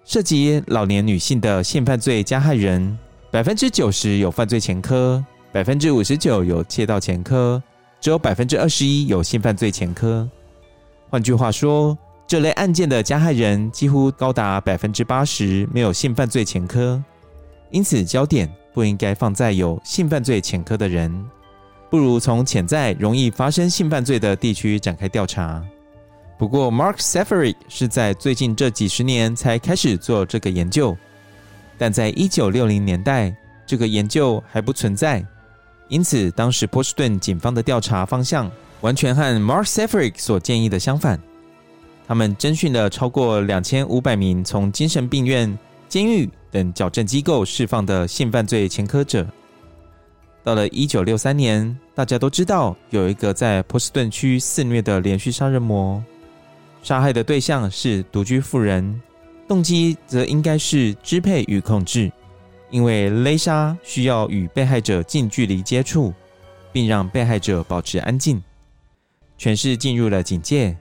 [0.04, 2.98] 涉及老年女性的性犯罪加害人，
[3.30, 7.62] 百分之九十有犯罪前科，百分之五十九有窃盗前科，
[8.00, 10.28] 只有百分之二十一有性犯罪前科。
[11.08, 11.96] 换句话说，
[12.30, 17.02] 这类案件的加害人几乎高达百分之八十没有性犯罪前科。
[17.72, 21.12] 因此，焦点不应该放在有性犯罪前科的人，
[21.90, 25.60] 不如从潜在容易发生性犯罪的地区展开调查。
[26.38, 30.96] 不过，Mark s e f e r i 是在最近这几十年才开始做这个研究，
[31.76, 35.20] 但在一九六零年代，这个研究还不存在。
[35.88, 38.48] 因此，当时波士顿警方的调查方向
[38.82, 41.20] 完全和 Mark s e f e r i 所建议的相反。
[42.10, 45.56] 他们侦讯了超过两千五百名从精神病院、
[45.88, 49.24] 监狱等矫正机构释放的性犯罪前科者。
[50.42, 56.02] 到了一九六三年，大家都知道有一个在波士顿区肆虐的连续杀人魔，
[56.82, 59.00] 杀害的对象是独居妇人，
[59.46, 62.10] 动机则应该是支配与控制，
[62.70, 66.12] 因为勒杀需要与被害者近距离接触，
[66.72, 68.42] 并让被害者保持安静。
[69.38, 70.76] 全市进入了警戒。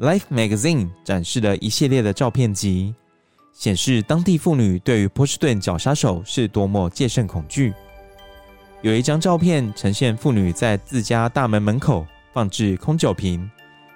[0.00, 2.94] Life Magazine 展示了一系列的照片集。
[3.52, 7.72] 显示当地妇女对于波士顿绞杀手是多么戒慎恐惧。
[8.82, 13.50] 有一张照片呈现妇女在自家大门门口放置空酒瓶，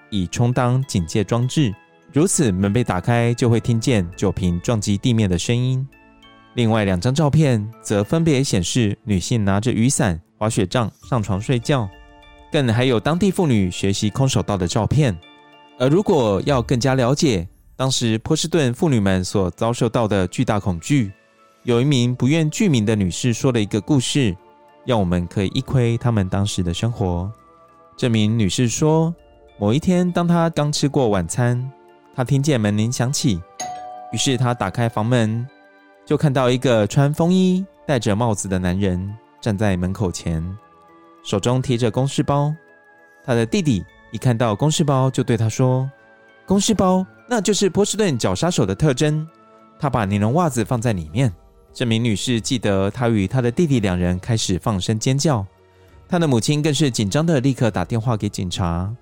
[0.08, 1.74] 以充当警戒装置。
[2.10, 5.86] 如此，门被打开就会听见酒瓶撞击地面的声音。
[6.54, 11.86] 另外两张照片则分别显示女性拿着雨伞、滑雪杖上床睡觉，
[12.50, 15.14] 更还有当地妇女学习空手道的照片。
[15.80, 21.10] 而如果要更加了解，当时波士顿妇女们所遭受到的巨大恐惧，
[21.62, 24.36] 有一名不愿具名的女士说了一个故事，
[24.84, 27.32] 让我们可以一窥他们当时的生活。
[27.96, 29.14] 这名女士说，
[29.58, 31.72] 某一天，当她刚吃过晚餐，
[32.14, 33.40] 她听见门铃响起，
[34.12, 35.48] 于是她打开房门，
[36.04, 40.44] 就看到一个穿风衣、戴着帽子的男人站在门口前，
[41.24, 42.54] 手中提着公事包。
[43.24, 45.90] 他的弟弟一看到公事包，就对他说
[46.46, 49.26] ：“公事包。”那就是波士顿绞杀手的特征。
[49.78, 51.32] 他把尼龙袜子放在里面。
[51.72, 55.46] 这名女士记得，她与她的弟弟两人开始放声尖叫。
[56.08, 58.92] 她的母亲更是紧张的立刻打电话给警察。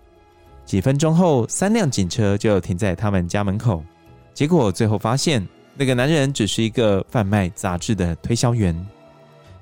[0.66, 3.82] 几分钟后，三辆警车就停在他们家门口。
[4.34, 8.86] 结果最后发现，那个男人只是一个贩卖杂志的推销员。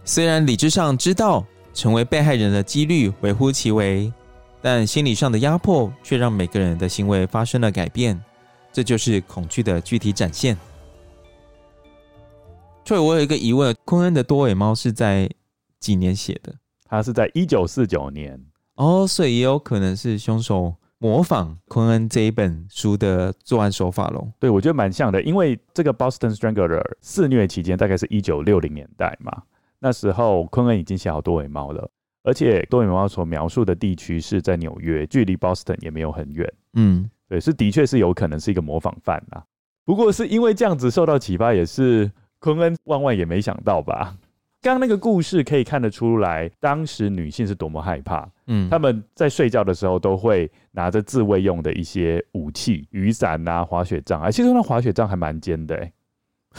[0.04, 4.12] 虽然理智上知道成为被害人的几率微乎其微，
[4.60, 8.20] 但心理上的压迫却让每个人的行为发生了改变。
[8.72, 10.54] 这就是恐惧的具体展现。
[12.84, 15.28] 所以，我有一个疑问：昆恩的多尾猫是在
[15.80, 16.54] 几年写的？
[16.84, 18.40] 他是在一九四九年
[18.74, 24.28] 哦，所以也有可能是凶手模仿昆恩这一本书的作案手法喽。
[24.38, 29.42] 对，我觉得蛮像的，因为这个 Boston Strangler 肆虐期间大概是一九六零年代嘛，
[29.78, 31.90] 那时候昆恩已经写好多尾猫了，
[32.26, 36.52] 而且多尾猫所描述的地区是在纽约，距离 Boston 也没有很远。
[36.74, 37.08] 嗯。
[37.28, 39.42] 对，是的确是有可能是一个模仿犯啊。
[39.84, 42.08] 不过是因为这样子受到启发，也是
[42.38, 44.16] 昆恩万万也没想到吧。
[44.62, 48.28] 刚刚那个故事可以看得出来，当时女性是多么害怕。
[48.46, 54.30] 嗯，他们在睡觉的时候都会拿着自卫用的一些武器，雨伞啊、滑雪杖啊。
[54.30, 55.92] 其实那滑雪杖还蛮尖的，欸，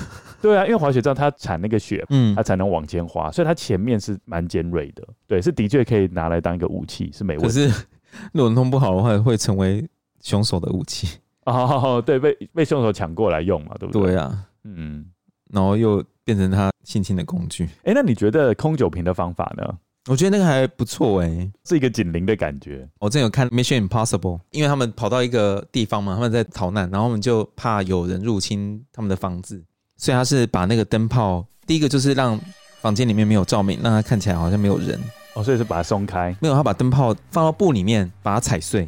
[0.41, 5.07] 对啊，因为滑雪杖它铲那个雪，嗯，它才能往前滑，所以它前面是蛮尖锐的。
[5.27, 7.47] 对，是的确可以拿来当一个武器，是没问题。
[7.47, 7.85] 可是
[8.33, 9.87] 如果弄不好的话，会成为。
[10.19, 14.07] 凶手的武器 哦，对，被被凶手抢过来用嘛，对不对？
[14.07, 15.05] 对啊，嗯，
[15.53, 17.69] 然后又变成他性侵的工具。
[17.83, 19.77] 哎，那你觉得空酒瓶的方法呢？
[20.09, 22.85] 我觉得那个还不错哎、欸，是一个警铃的感觉。
[22.99, 29.63] 我之前有看《Mission Impossible》，因为他们跑到一个地方嘛，他们在逃难，然后我们就怕有人入侵他们的房子，
[29.97, 32.39] 所以他是把那个灯泡，第一个就是让
[32.81, 34.99] 房间里面没有照明，让它看起来好像没有人。
[35.33, 36.35] 哦，所以是把它松开？
[36.39, 38.87] 没有，他把灯泡放到布里面，把它踩碎。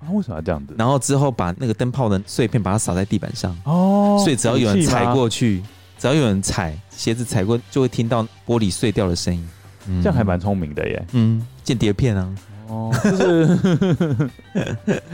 [0.00, 0.74] 啊，为什么要这样子？
[0.76, 3.56] 然后之后把那个灯泡的碎片把它撒在地板上。
[3.64, 5.62] 哦，所以只要有人踩过去，
[5.98, 9.48] 只要有人踩鞋子踩过，就会听到玻璃碎掉的声音。
[9.86, 11.06] 嗯、这样还蛮聪明的耶。
[11.12, 12.34] 嗯，间谍片啊。
[12.68, 14.30] 哦，就是，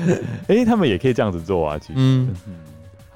[0.48, 1.78] 哎，他们也可以这样子做啊。
[1.78, 2.34] 其实，嗯，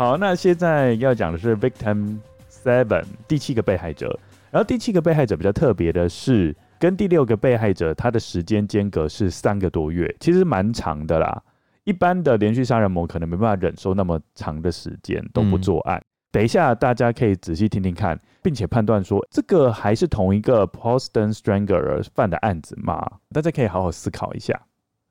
[0.01, 2.21] 好，那现在要讲的是 Victim
[2.51, 4.19] Seven 第七个被害者。
[4.51, 11.43] 然后第七个被害者比较特别的是，跟第六个被害者他的时间间隔是三个多月，其实蛮长的啦。
[11.85, 15.99] 一般的连续杀人魔可能没办法忍受那么长的时间都不作案。
[15.99, 23.07] 嗯、等一下，大家可以仔细听听看，并且判断说这个还是同一个 Poston Strangler 犯的案子吗？
[23.35, 24.59] 大家可以好好思考一下。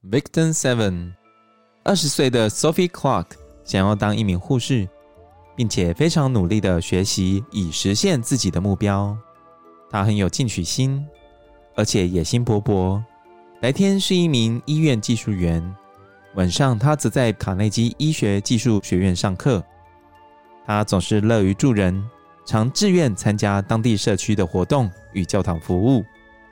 [0.09, 1.11] Victim Seven，
[1.83, 3.27] 二十岁的 Sophie Clark
[3.69, 4.89] 想要当一名护士，
[5.55, 9.15] 并且非常努力的学习以实现自己的目标。
[9.91, 11.05] 她很有进取心，
[11.75, 12.99] 而且野心勃勃。
[13.61, 15.63] 白天是一名医院技术员。
[16.33, 19.63] 晚上，他则在卡内基医学技术学院上课。
[20.65, 22.03] 他总是乐于助人，
[22.47, 26.03] 常志愿参加当地社区的活动与教堂服务。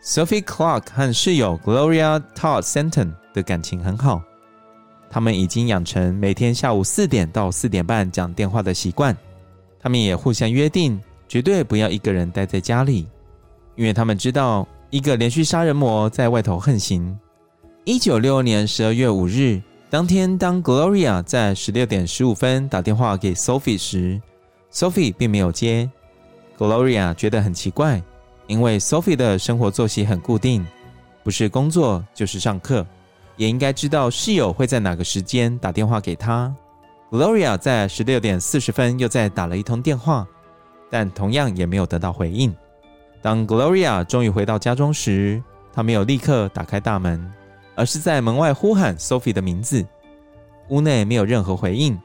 [0.03, 4.22] Sophie Clark 和室友 Gloria Todd Stanton 的感情很好，
[5.10, 9.16] 他们已经养成每天下午四点到四点半讲电话的习惯。
[9.80, 13.08] 他们也互相约定，绝对不要一个人待在家里，
[13.76, 17.18] 因为他们知道一个连续杀人魔在外头横行。
[17.86, 24.22] 一九六二年十二月五日，当天当 Gloria 在十六点十五分打电话给 Sophie 时
[24.74, 25.89] ，Sophie 并没有接。
[26.58, 28.01] Gloria 觉得很奇怪，
[28.47, 30.66] 因为 Sophie 的生活作息很固定，
[31.24, 32.86] 不是工作就是上课，
[33.38, 36.54] 也应该知道室友会在哪个时间打电话给他。
[37.10, 40.28] Gloria 在十六点四十分又再打了一通电话，
[40.90, 42.54] 但同样也没有得到回应。
[43.22, 47.34] 当 Gloria 终于回到家中时，她没有立刻打开大门。
[47.80, 49.86] 而是在门外呼喊 Sophie 的名字，
[50.70, 51.96] 屋内没有任何回应。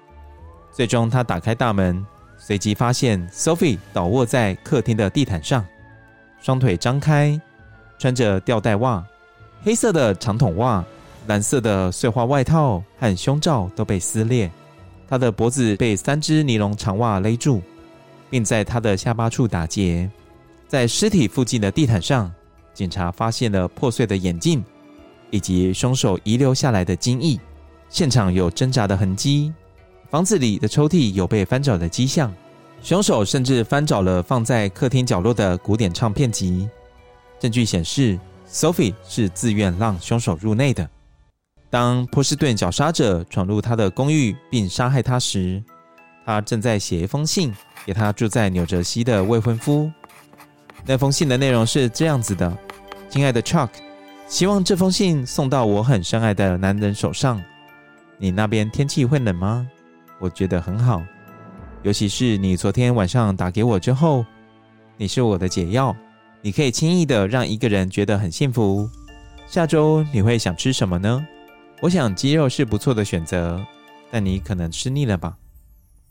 [0.70, 2.04] 最终，她打开大门，
[2.36, 5.66] 随即发现 Sophie 倒卧在客厅的地毯上，
[6.42, 7.40] 双腿张开，
[7.98, 9.02] 穿着吊带袜、
[9.62, 10.84] 黑色的长筒袜、
[11.26, 14.50] 蓝色的碎花外套和胸罩都被撕裂。
[15.08, 17.60] 他的脖子被三只尼龙长袜勒住，
[18.30, 20.10] 并在他的下巴处打结。
[20.68, 22.32] 在尸体附近的地毯上，
[22.72, 24.64] 警察发现了破碎的眼镜。
[25.34, 27.40] 以及凶手遗留下来的精液，
[27.88, 29.50] 现场有挣扎的痕迹，
[30.10, 32.30] 房子里的抽屉有被翻找的迹象，
[32.82, 36.68] 凶手甚至翻找了放在客厅角落的古典唱片集。
[37.40, 40.86] 证据显示，Sophie 是自愿让凶手入内的。
[41.72, 45.64] 当波士顿绞杀者闯入他的公寓并杀害他时，
[46.26, 47.50] 他正在写一封信
[47.86, 49.90] 给他住在纽泽西的未婚夫。
[50.84, 52.54] 那封信的内容是这样子的
[53.08, 53.70] ：“亲爱的 Chuck。”
[54.28, 57.42] 希望这封信送到我很深爱的男人手上。
[58.18, 59.66] 你那边天气会冷吗？
[60.20, 61.02] 我觉得很好，
[61.82, 64.26] 尤其是你昨天晚上打给我之后，
[64.98, 65.96] 你是我的解药。
[66.42, 68.86] 你可以轻易的让一个人觉得很幸福。
[69.46, 71.26] 下周你会想吃什么呢？
[71.82, 73.60] 我想鸡肉是不错的选择，
[74.08, 75.36] 但你可能吃腻了吧？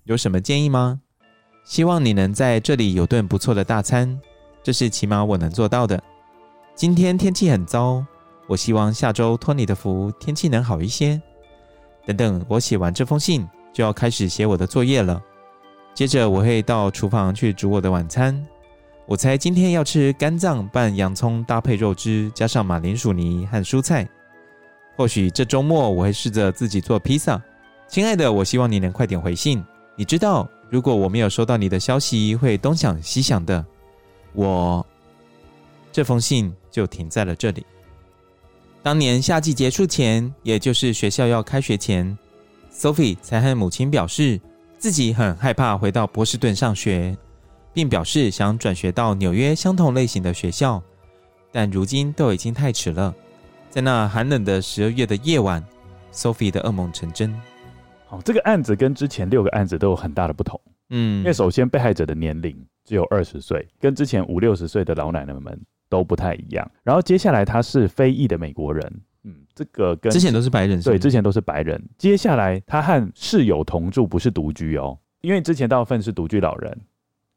[0.04, 1.00] 有什么建议吗？
[1.64, 4.20] 希望你能在这里有顿不错的大餐，
[4.62, 6.04] 这是起码我能做到的。
[6.76, 8.06] 今天天气很糟。
[8.48, 11.22] 我希望下周托你的福，天气能好一些。
[12.06, 15.24] 等等，我写完这封信，就要开始写我的作业了。
[15.94, 18.46] 接着我会到厨房去煮我的晚餐。
[19.06, 24.06] 我猜今天要吃肝脏拌洋葱，搭配肉汁，加上马铃薯泥和蔬菜。
[24.96, 27.42] 或许这周末我会试着自己做披萨。
[27.88, 29.64] 亲爱的，我希望你能快点回信。
[29.96, 33.66] 你知道，如果我没有收到你的消息，会东想西想的。
[34.34, 34.86] 我
[35.92, 37.66] 这封信就停在了这里。
[38.82, 42.18] 当年夏季结束前，也就是学校要开学前
[42.74, 44.40] ，Sophie 才和母亲表示
[44.78, 47.16] 自己很害怕回到波士顿上学，
[47.74, 50.82] 并表示想转学到纽约相同类型的学校。
[51.52, 53.14] 但如今都已经太迟了。
[53.72, 55.66] 在那寒冷的十二月的夜晚
[56.12, 57.34] ，Sophie 的噩梦成真。
[58.06, 60.60] 好，这个案子跟之前六个案子都有很大的不同。
[60.90, 62.54] 嗯，因为首先被害者的年龄
[62.84, 65.60] 只有二十岁，跟之前五六十岁的老奶奶们。
[65.92, 66.72] 都不太一样。
[66.84, 71.84] 然后接下来他是非裔的美国人，嗯，这个跟之前都是白人，对，之前都是白人。
[71.98, 76.82] 接下来他和室友同住，不是独居哦，因为之前大部分是独居老人，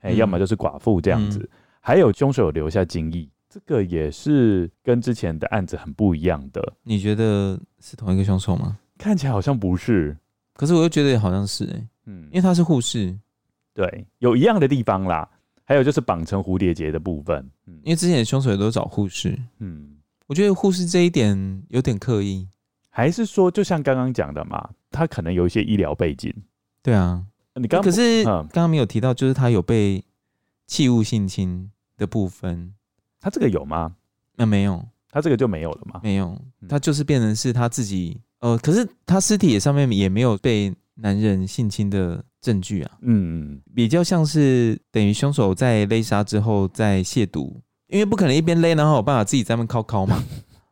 [0.03, 1.41] 哎、嗯，要么就是寡妇这样子。
[1.41, 1.49] 嗯、
[1.81, 6.73] 还有凶手有留下精液，这个也是跟之前的案子很不一样的。
[6.83, 8.77] 你觉得是同一个凶手吗？
[8.99, 10.17] 看起来好像不是，
[10.55, 13.17] 可是我又觉得好像是哎、欸，嗯，因为他是护士，
[13.73, 15.29] 对，有一样的地方啦。
[15.63, 22.49] 还有就是绑成蝴蝶结的部分，嗯，因为之前的凶手也都找护士，嗯，我觉得护士这一点有点刻意，
[22.91, 26.35] 还是说就像刚刚讲的嘛，他可能有一些医疗背景，
[26.83, 27.25] 对啊，
[27.55, 30.03] 你刚可是刚刚没有提到，就是他有被
[30.67, 32.75] 器物性侵的部分。
[33.25, 33.91] 他这个有吗？
[34.37, 35.99] 那、啊、没有，他这个就没有了吗？
[36.03, 38.21] 没有，他就是变成是他自己。
[38.41, 42.91] 呃，可是他尸体上面也没有被男人性侵的证据啊。
[43.01, 47.51] 嗯，比较像是等于凶手在勒杀之后再亵渎，
[47.87, 50.23] 因为不可能一边勒然后有办法自己在那边敲敲嘛。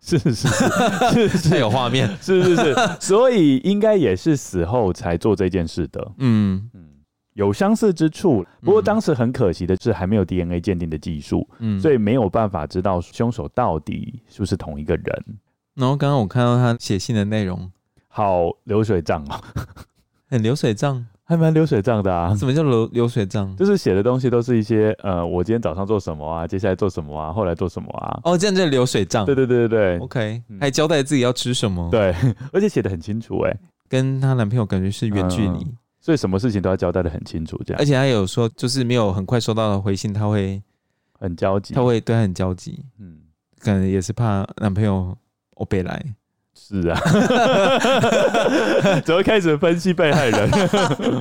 [0.03, 2.07] 是是是是是，有画面。
[2.21, 6.13] 是是是，所以应该也是死后才做这件事的。
[6.19, 6.89] 嗯嗯。
[7.35, 15.25] 有相似之处，不过当时很可惜的是还没有 DNA 鉴定的技术，嗯，所以没有办法知道凶手到底是不是同一个人。
[15.75, 17.71] 然后刚刚我看到他写信的内容，
[18.09, 19.41] 好流水账哦，
[20.29, 22.35] 很流水账， 还蛮流水账的啊。
[22.37, 23.57] 什么叫流流水账？
[23.57, 28.21] 就是写的东西都是一些呃，我今天早上做什么啊，接下来做什么啊，后来做什么啊。
[28.25, 29.25] 哦，这样叫流水账。
[29.25, 31.89] 对对对对对，OK，还交代自己要吃什么。
[31.91, 32.15] 对，
[32.53, 33.59] 而且写的很清楚，哎，
[33.89, 35.59] 跟她男朋友感觉是远距离。
[35.65, 37.81] 嗯所以什么事情都要交代的很清楚，这样。
[37.81, 40.61] 而且他有说，就是没有很快收到的回信，他会
[41.19, 42.85] 很焦急，他会对他很焦急。
[42.99, 43.19] 嗯，
[43.61, 45.17] 可能也是怕男朋友
[45.55, 46.05] 我被来。
[46.55, 47.01] 是啊，
[49.05, 50.51] 怎么开始分析被害人？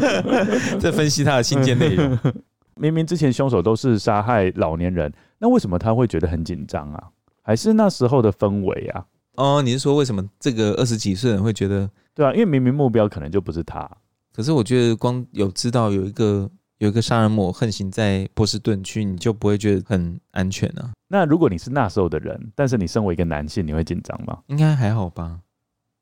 [0.80, 2.18] 在分析他的信件内容。
[2.76, 7.04] 明明之前凶手都是杀害老年人，那为什么他会觉得很紧张啊？
[7.44, 9.06] 还是那时候的氛围啊？
[9.36, 11.90] 哦，你是说为什么这个二十几岁人会觉得？
[12.14, 13.90] 对啊，因为明明目标可能就不是他。
[14.34, 20.92] 可是我觉得，光有知道有一个有一个杀人魔横行在波士顿区，你就不会觉得很安全啊。
[21.08, 24.40] 那如果你是那时候的人，但是你身为一个男性，你会紧张吗？
[24.48, 25.40] 应该还好吧。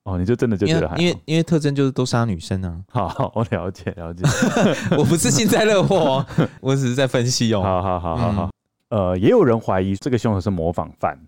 [0.03, 2.81] 哦，你就真的就觉得还好，因为因为，特征就是都杀女生啊。
[2.89, 4.23] 好，好，我了解了解。
[4.97, 6.25] 我不是幸灾乐祸，
[6.61, 7.61] 我只是在分析哦。
[7.61, 8.49] 好好好好好。
[8.89, 11.19] 嗯、呃，也有人怀疑这个凶手是模仿犯，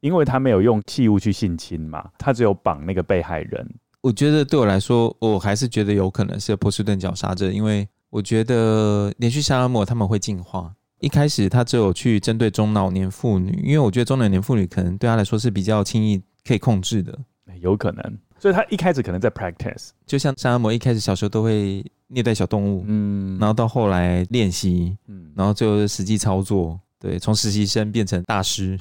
[0.00, 3.68] 因为他没有用器物去性侵嘛，他只有绑那个被害人。
[4.04, 10.70] 我觉得对我来说，我还是觉得有可能是波士顿绞杀者，因为我觉得连续杀人魔他们会进化。
[11.00, 17.18] 一开始他只有去针对中老年妇女，因为我觉得中老年妇女可能对他来说是比较轻易可以控制的，
[17.62, 18.18] 有可能。
[18.38, 26.78] 所以他一开始可能在 practice，就像杀人魔一开始小时候都会虐待小动物，嗯，然后到后来练习，嗯，然后最后实际操作。
[27.04, 28.78] 对，从实习生变成大师。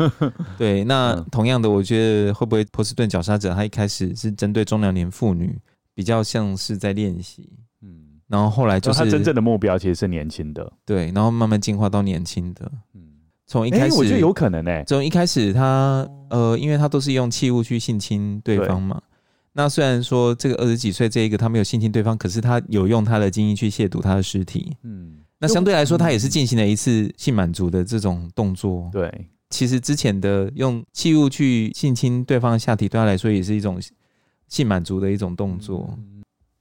[0.56, 5.54] 对，那同样的，我觉得会不会波士顿绞杀者他一开始是针对中老年妇女，
[5.94, 7.46] 比较像是在练习，
[7.82, 13.02] 嗯，然后后来就是他真正的目标其实是年轻的，对，然后慢慢进化到年轻的，嗯，
[13.46, 18.98] 从一开始我觉得有可能诶，从一开始他呃，因为他都是用器物去性侵对方嘛，
[19.52, 25.18] 那虽然说这个二十几岁这一个他没有性侵对方，可是他有用他的精液去亵渎他的尸体，嗯。
[25.40, 28.88] 那相对来说，他也是进行了一次性满足的这种动作。
[28.92, 33.80] 对，其实之前的用器物去性侵对方的下体，对他来说也是一种
[34.48, 35.98] 性满足的一种动作。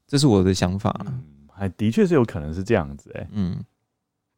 [0.07, 0.95] 这是我的想法。
[1.05, 1.23] 嗯
[1.59, 3.11] 还的确是有可能是这样子。
[3.15, 3.59] 哎，嗯。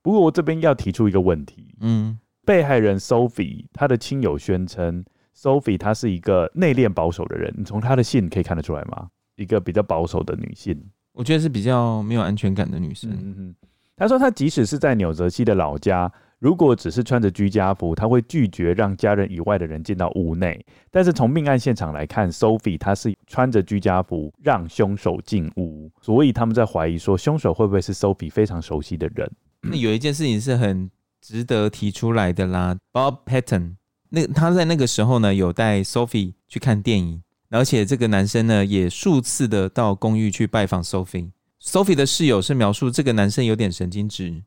[0.02, 1.76] 不过我这边要提出一个问题。
[1.82, 2.18] 嗯。
[2.46, 5.04] 被害人 Sophie，她的亲友宣称
[5.36, 7.54] ，Sophie 她是一个内敛保守的人。
[7.58, 9.10] 你从她的信可以看得出来吗？
[9.36, 10.82] 一个比较保守的女性。
[11.12, 13.12] 我觉得是比较没有安全感的女生。
[13.12, 13.56] 嗯嗯。
[14.00, 20.66] 他说，他即使是在纽泽西的老家，如果只是穿着居家服，他会拒绝让家人以外的人进到屋内。
[20.90, 29.30] 但是从命案现场来看，Sophie 他是穿着居家服让凶手进屋，所以他们在怀疑说，凶手会不会是 Sophie 非常熟悉的人？
[29.62, 30.90] 那有一件事情是很
[31.20, 33.74] 值得提出来的啦，Bob Patton，
[34.12, 41.32] 那他在那个时候呢，有带 Sophie 去看电影，而且这个男生呢，也数次的到公寓去拜访 Sophie。
[41.62, 44.44] Sophie 的室友是描述这个男生有点神经质，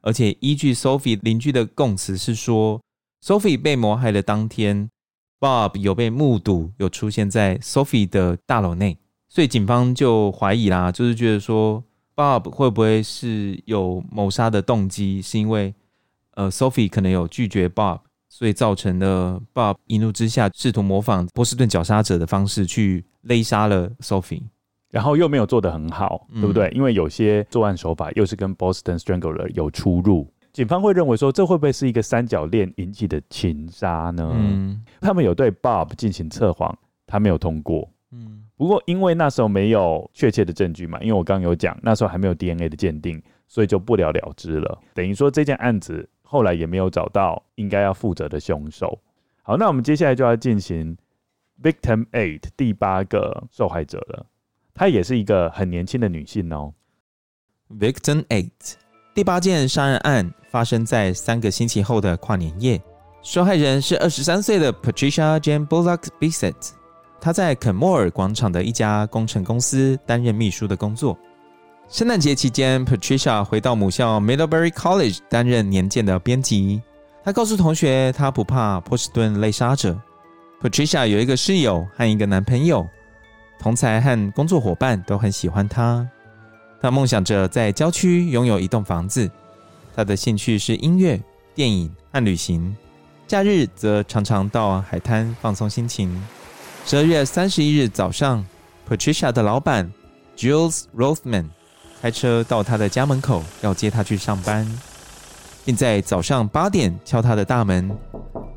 [0.00, 2.80] 而且依据 Sophie 邻居的供词是说
[3.24, 4.88] ，Sophie 被谋害的当天
[5.40, 8.96] ，Bob 有被目睹有出现在 Sophie 的大楼内，
[9.28, 11.82] 所以警方就怀疑啦，就是觉得说
[12.14, 15.74] Bob 会不会是有谋杀的动机，是因为
[16.34, 24.44] 呃 Sophie 可能有拒绝 Bob，所以造成了 Bob 一怒之下试图模仿波士顿绞杀者的方式去勒杀了 Sophie。
[24.96, 26.68] 然后又没有做得很好，对不对？
[26.68, 34.32] 嗯、因为有些作案手法又是跟 Boston Strangler 有出入，警方会认为说，这会不会是一个三角恋引起的情杀呢？
[34.34, 36.74] 嗯，他们有对 Bob 进行测谎，
[37.06, 37.86] 他没有通过。
[38.10, 44.78] 嗯，不过因为那时候没有确切的证据嘛，因为我刚刚有讲那时候还没有 DNA 的鉴定，所以就不了了之了。
[44.94, 48.98] 等于说这件案子后来也没有找到应该要负责的凶手。
[49.42, 50.96] 好，那我们接下来就要进行
[51.62, 54.24] Victim Eight 第八个受害者了。
[54.76, 56.72] 她也是一个很年轻的女性哦。
[57.80, 58.50] Victim Eight
[59.14, 62.80] 第八件杀人案发生在三个星期后的跨年夜，
[63.22, 66.54] 受害人是二十三岁的 Patricia Jane Bullock Bisset。
[67.18, 71.18] 她在肯莫尔广场的一家工程公司担任秘书的工作。
[71.88, 76.82] 圣诞节期间，Patricia 回到母校 Middlebury College 担任年鉴的编辑。
[77.24, 79.98] 她告诉同学，她不怕波士顿类杀者。
[80.60, 82.86] Patricia 有一个室友和一个男朋友，
[83.58, 86.08] 同才和工作伙伴都很喜欢他。
[86.80, 89.30] 他梦想着在郊区拥有一栋房子。
[89.94, 91.20] 他的兴趣是音乐、
[91.54, 92.76] 电影和旅行，
[93.26, 96.22] 假日则常常到海滩放松心情。
[96.84, 98.44] 十二月三十一日早上
[98.88, 99.90] ，Patricia 的老板
[100.36, 101.46] Jules Rothman。
[102.02, 104.70] 开车到他的家门口，要接他去上班，
[105.64, 107.90] 并在早上八点敲他的大门。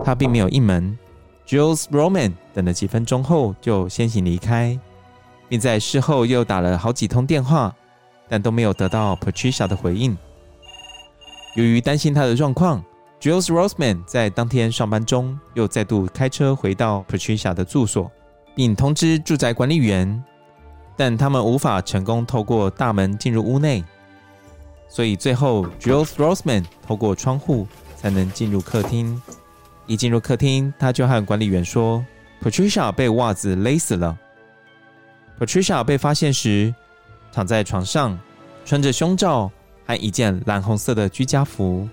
[0.03, 0.95] 他并没有应门。
[1.47, 4.77] Jules Roman 等了几分钟后就先行离开，
[5.49, 7.75] 并在事后又打了好几通电话，
[8.29, 10.17] 但都没有得到 Patricia 的回应。
[11.55, 12.81] 由于担心他的状况
[13.19, 18.09] ，Jules Rosman 在当天上班中又再度开车回到 Patricia 的住所，
[18.55, 20.23] 并通知住宅管理员。
[20.95, 23.83] 但他们无法成功透过大门进入屋内，
[24.87, 29.19] 所以最后 Jules Rossman 透过窗户才能进入客厅。
[29.87, 32.05] 一进入客厅，他就和管理员说
[32.43, 34.15] ：“Patricia 被袜子勒死了。”
[35.39, 36.73] Patricia 被发现时，
[37.31, 38.19] 躺在床上，
[38.65, 39.49] 穿着胸罩
[39.87, 41.87] 和一件蓝红色的居家服。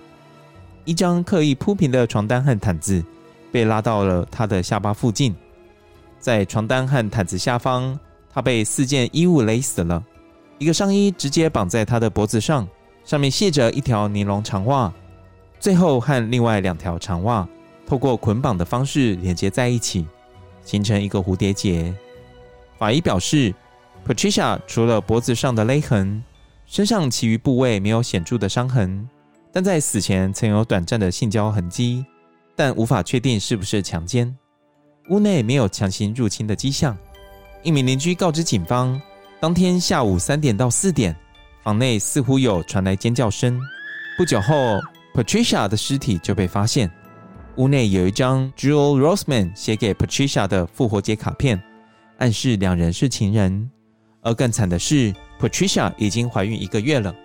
[0.83, 3.03] 一张刻意铺平的床单和毯子
[3.51, 5.33] 被拉到了他的下巴附近，
[6.19, 7.97] 在床单和毯子下方。
[8.29, 10.03] 他被四件衣物勒死了，
[10.59, 12.67] 一个上衣直接绑在他的脖子上，
[13.03, 14.93] 上面系着一条尼龙长袜，
[15.59, 17.47] 最后和另外两条长袜
[17.87, 20.05] 透过捆绑的方式连接在一起，
[20.63, 21.91] 形成一个蝴蝶结。
[22.77, 23.53] 法医表示
[24.07, 26.23] ，Patricia 除了脖子上的勒痕，
[26.65, 29.07] 身上其余部位没有显著的伤痕，
[29.51, 32.05] 但在死前曾有短暂的性交痕迹，
[32.55, 34.35] 但无法确定是不是强奸。
[35.09, 36.97] 屋内没有强行入侵的迹象。
[37.63, 39.01] 一名邻居告知警方，
[39.39, 41.15] 当天下午三点到四点，
[41.63, 43.59] 房内似乎有传来尖叫声。
[44.17, 44.79] 不久后
[45.13, 46.91] ，Patricia 的尸体就被发现。
[47.55, 51.61] 屋内有一张 Jewel Rossman 写给 Patricia 的复活节卡片，
[52.17, 53.69] 暗示两人是情人。
[54.21, 57.15] 而更惨的是，Patricia 已经怀孕一个月了。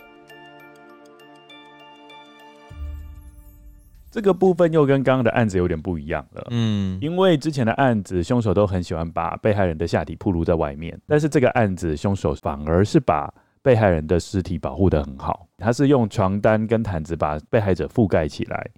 [4.09, 13.32] 这个部分又跟刚刚的案子有点不一样了，嗯，因为之前的案子凶手都很喜欢把被害人的下体暴露在外面，但是这个案子凶手反而是把
[13.62, 18.70] 被害人的尸体保护的很好，他是用床单跟毯子把被害者覆盖起来。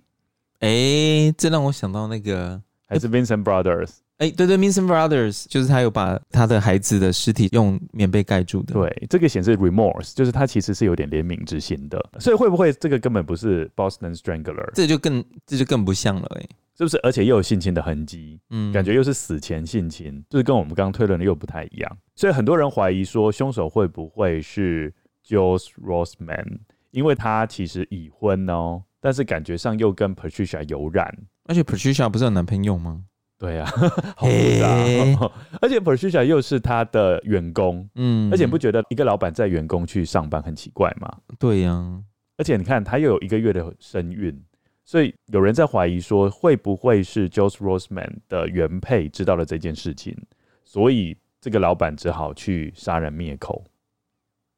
[0.61, 4.04] 哎，这让我想到那个还是 Vincent Brothers。
[4.19, 8.73] 哎，对对，Manson Brothers 就是他有把他的孩子的尸体用棉被盖住的。
[8.73, 11.99] 对，这个显示 remorse，就是他其实是有点怜悯之心的。
[12.21, 14.71] 所以会不会这个根本不是 Boston Strangler？
[14.73, 16.47] 这就更这就更不像了，哎，
[16.79, 16.97] 是不是？
[17.03, 21.99] 而且又有性侵的痕迹，嗯，感觉又是死前性侵，就是跟我们刚刚推论的又不太一样。
[22.15, 24.95] 所以很多人怀疑说，凶手会不会是
[25.27, 26.59] Jules Rossman？
[26.93, 31.13] 因为他其实已婚哦，但是感觉上又跟 Patricia 有染，
[31.47, 33.03] 而且 Patricia 不是有男朋友吗？
[33.45, 33.71] 对呀、啊，
[34.17, 35.15] 好复杂、欸，
[35.61, 41.15] 而且 Patricia 又是他的员工，嗯，而且不觉得一个老板在员工去上班很奇怪吗？
[41.39, 42.03] 对呀、啊，
[42.39, 44.43] 而且你看他又有一个月的身孕，
[44.83, 50.17] 所以有人在怀疑说，会不会是 j o s e Rossman 的原配知道了这件事情，
[50.65, 53.63] 所以这个老板只好去杀人灭口，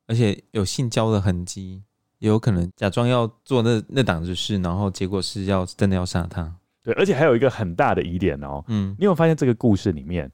[0.07, 1.83] 而且有性交的痕迹，
[2.21, 6.55] 也有可能假装要做那那档子事，然后结果是要真的要杀他。
[6.87, 8.63] 对，而且还有一个很大的疑点哦。
[8.69, 10.31] 嗯，你有发现这个故事里面，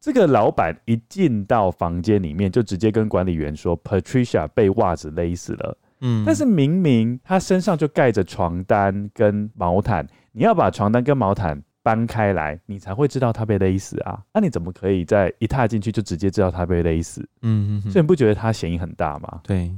[0.00, 5.76] 这个老板一进到房间里面，就直接跟管理员说，Patricia 被袜子勒死了。
[6.00, 14.18] 嗯，但是明明他身上就盖着床单跟毛毯，你要把床单跟毛毯搬开来，你才会知道他被勒死啊。
[14.32, 17.28] 那你怎么可以在一踏进去就直接知道他被勒死？
[17.42, 19.40] 嗯哼哼，所以你不觉得他嫌疑很大吗？
[19.44, 19.70] 对，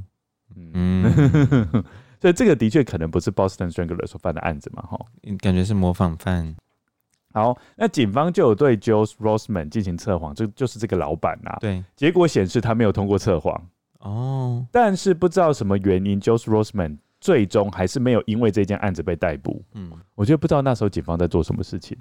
[0.55, 1.83] 嗯。
[2.21, 4.81] 所以这个的确可能不是 Boston Strangler 所犯的案子嘛？
[4.83, 4.97] 哈，
[5.39, 6.55] 感觉是模仿犯。
[7.33, 11.57] 好，那警方就有对 Jules Rossman 进行测谎，就就是这个老板呐、啊。
[11.59, 13.61] 对，结果显示他没有通过测谎。
[13.99, 19.61] 哦，但是不知道什么原因，Jules Rossman 最终还是没有因为这件案子被逮捕。
[19.73, 21.97] 嗯，我觉得不知道那时候警方在做什么事情。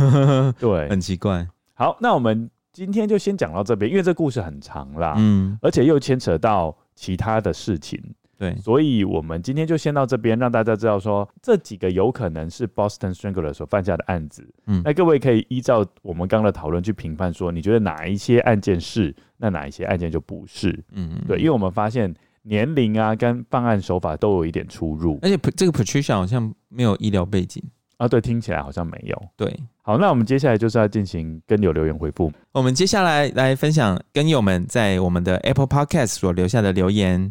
[0.58, 1.46] 对，很奇怪。
[1.74, 5.14] 好，那我们今天就先讲到这边，因为这故事很长啦。
[5.18, 8.02] 嗯，而且又牵扯到其他的事情。
[8.40, 14.48] 对，所以我们今天就先到这边，让大家知道说这几个有可能是 Boston Strangler 所犯下的案子。
[14.64, 20.70] 嗯，那各位可以依照我们刚刚的讨论去评判，说你觉得哪一些案件是，那哪一些案件就不是。
[20.92, 27.62] 嗯嗯，对，因为我们发现年龄啊跟办案手法都有一点出入，而且这个 Patricia 好像没有医疗背景。
[27.98, 29.22] 啊，对，听起来好像没有。
[29.36, 32.32] 对，好，那我们接下来就是要进行跟友留言回复。
[32.52, 37.30] 我们接下来来分享跟友们在我们的 Apple Podcast 所留下的留言。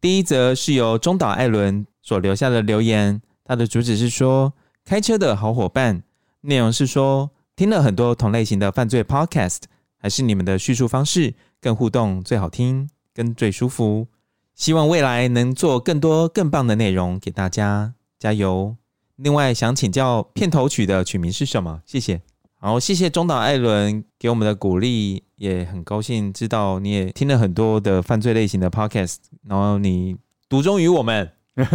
[0.00, 4.52] 第一则是由中岛艾伦所留下的留言，他的主旨是说
[4.84, 6.02] 开车的好伙伴，
[6.42, 9.62] 内容是说听了很多同类型的犯罪 Podcast，
[9.96, 14.08] 还是你们的叙述方式更互动最好听，跟最舒服。
[14.54, 18.76] 希望未来能做更多更棒的内容给大家，加油！
[19.16, 21.82] 另外想请教片头曲的曲名是什么？
[21.86, 22.20] 谢谢。
[22.64, 30.16] 好，谢谢中岛艾伦给我们的鼓励，也很高兴知道你也听了很多的犯罪类型的 podcast，然后你
[30.48, 31.30] 独钟于我们，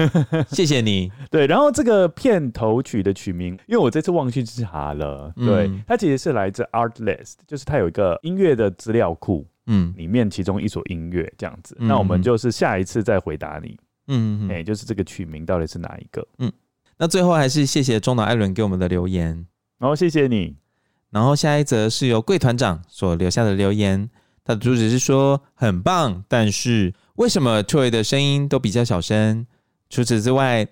[0.49, 1.11] 谢谢你。
[1.29, 11.77] 对，然后这个片头曲的曲名，因为我这次忘记查了，对，嗯、它其实是来自 Artlist，就是它有一个音乐的资料库，嗯，里面其中一首音乐这样子。
[11.79, 13.77] 嗯、那我们就是下一次再回答你，
[14.07, 16.27] 嗯，哎、欸，就是这个曲名到底是哪一个？
[16.39, 16.51] 嗯。
[16.97, 19.45] 那最后还是谢谢中岛艾伦给我们的留言，
[19.77, 20.55] 然后谢谢你。
[21.11, 24.09] 然后下一则是由贵团长所留下的留言，
[24.43, 29.47] 他的主旨是说很棒，但是为什么 Troy 的声音都比较小声？
[29.89, 30.67] 除此之外，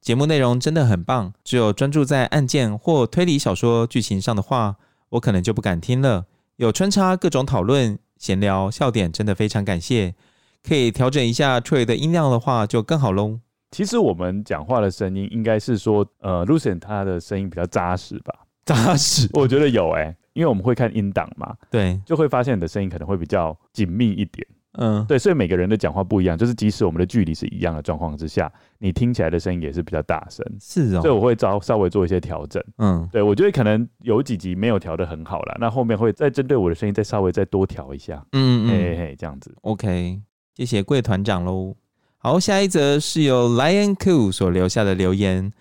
[0.00, 4.76] 节目内容真的很棒，只有专注在案件或推理小说剧情上的话，
[5.10, 6.24] 我可能就不敢听了。
[6.56, 10.14] 有穿插各种讨论、闲聊、笑点，真的非常感谢。
[10.62, 13.40] 可以调整一下 Toy 的音量的话，就更好喽。
[13.70, 18.32] 其实我们讲话的声音应该是说，呃，Lucian 他的声音比较扎实吧？
[18.74, 24.46] 扎实，我觉得有哎、欸，因为我们会看音档嘛，对，就会发现你的声音可能会比较紧密一点。
[24.78, 30.42] 嗯，对，所以每个人的讲话不一样，就是即使我们的距离是一样的状况之下，你听起来的声音也是比较大声。
[30.58, 32.62] 是哦，所以我会稍稍微做一些调整。
[32.78, 38.24] 嗯，对，我觉得可能有几集没有调的很好了，那后面会再针对我的声音再稍微再多调一下。
[38.32, 39.54] 嗯嗯，嘿嘿嘿，这样子。
[39.60, 40.18] OK，
[40.54, 41.76] 谢谢贵团长喽。
[42.16, 45.52] 好，下一则是由 Lion Cool 所留下的留言，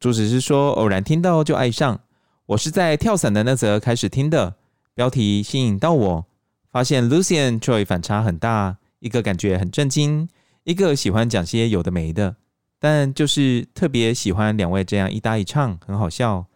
[0.00, 2.00] 主旨是说偶然听到就爱上，
[2.48, 4.56] 我是在跳伞的那则开始听的，
[4.94, 6.26] 标题吸引到我，
[6.70, 10.28] 发现 Lucien Troy 反差很大，一个感觉很震惊，
[10.64, 12.36] 一个喜欢讲些有的没的，
[12.78, 16.46] 但就是特别喜欢两位这样一搭一唱，很好笑。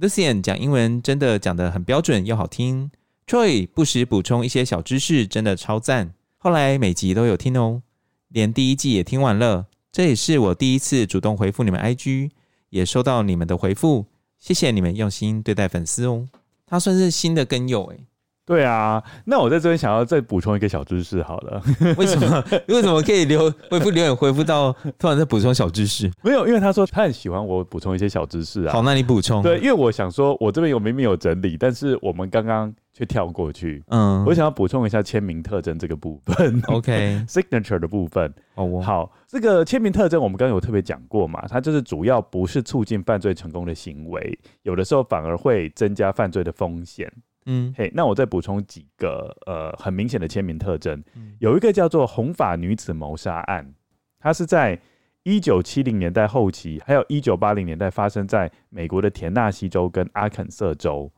[0.00, 2.90] Lucien 讲英文真的讲得很标准又好听
[3.24, 6.12] ，Troy 不时补充一些小知识，真的超赞。
[6.38, 7.82] 后来每集都有听哦。
[8.28, 12.30] 连第一季也听完了，这也是我第一次主动回复你们 IG，
[12.70, 14.06] 也收到你们的回复，
[14.38, 16.26] 谢谢你们用心对待粉丝哦。
[16.66, 18.06] 他算是新的跟友诶。
[18.44, 21.60] 对啊，那我在这边想要再补充一个小知识好了。
[21.98, 22.44] 为什么？
[22.68, 26.08] 为什么可以留回复留言回复到突然再补充小知识？
[26.22, 28.72] 没有，因为他说他很喜欢我补充一些小知识啊。
[28.72, 29.42] 好，那你补充。
[29.42, 33.84] 对，因为我想说，我这边有明明有整理，但是我们刚刚却跳过去。
[33.88, 36.62] 嗯，我想要补充一下签名特征这个部分。
[36.68, 38.32] OK，signature 的部分。
[38.54, 38.82] 哦，oh.
[38.82, 41.44] 好，这个签名特征我们刚刚有特别讲过嘛？
[41.46, 47.12] 它就是主要不是促进犯罪成功的行为，有的时候反而会增加犯罪的风险。
[47.44, 53.74] 嗯，嘿，hey, 那我再补充几个呃很明显的签名特征，嗯、有一个叫做红发女子谋杀案，
[54.18, 54.80] 它是在
[55.22, 61.12] 一九七零年代后期，还有一九八零年代发生在美国的田纳西州跟阿肯色州，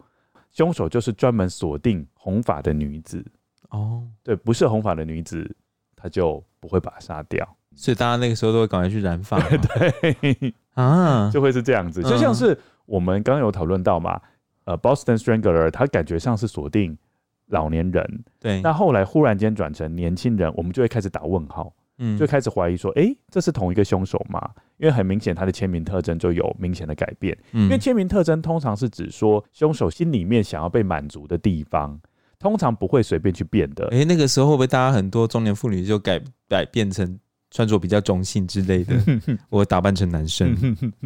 [0.58, 3.24] 凶手就是专门锁定红发的女子。
[3.70, 5.48] 哦，对，不是红发的女子，
[5.94, 7.46] 他就不会把她杀掉，
[7.76, 10.52] 所以大家那个时候都会赶快去染发， 对。
[10.74, 14.20] 啊，就会是这样子，就像是我们刚刚有讨论到嘛。
[14.64, 16.98] 呃，Boston Strangler，他感觉像是锁定
[17.46, 18.60] 老年人，对。
[18.60, 24.40] 那后来忽然间转成年轻人，我们就会开始打问号，嗯，就开始怀疑说，哎、欸，这是同一个凶手吗？
[24.78, 32.00] 因为很明显他的签名特征就有明显的改变，嗯、因为签名特征通常是指说凶手心里面想要被满足的地方，
[32.38, 33.84] 通常不会随便去变的。
[33.88, 37.18] 哎、欸，那个时候会不会大家很多中年妇女就改改变成
[37.50, 38.94] 穿着比较中性之类的？
[39.50, 40.56] 我打扮成男生，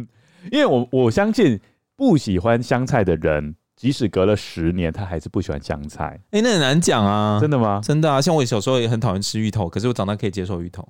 [0.51, 1.59] 因为我我相信。
[1.95, 6.19] 不喜欢香菜的人，即使隔了十年，他还是不喜欢香菜。
[6.31, 7.39] 哎、欸，那很难讲啊！
[7.41, 7.81] 真的吗？
[7.83, 8.21] 真的啊！
[8.21, 10.87] 像我小时候也很讨厌吃芋头，可是我长大可以接受芋头。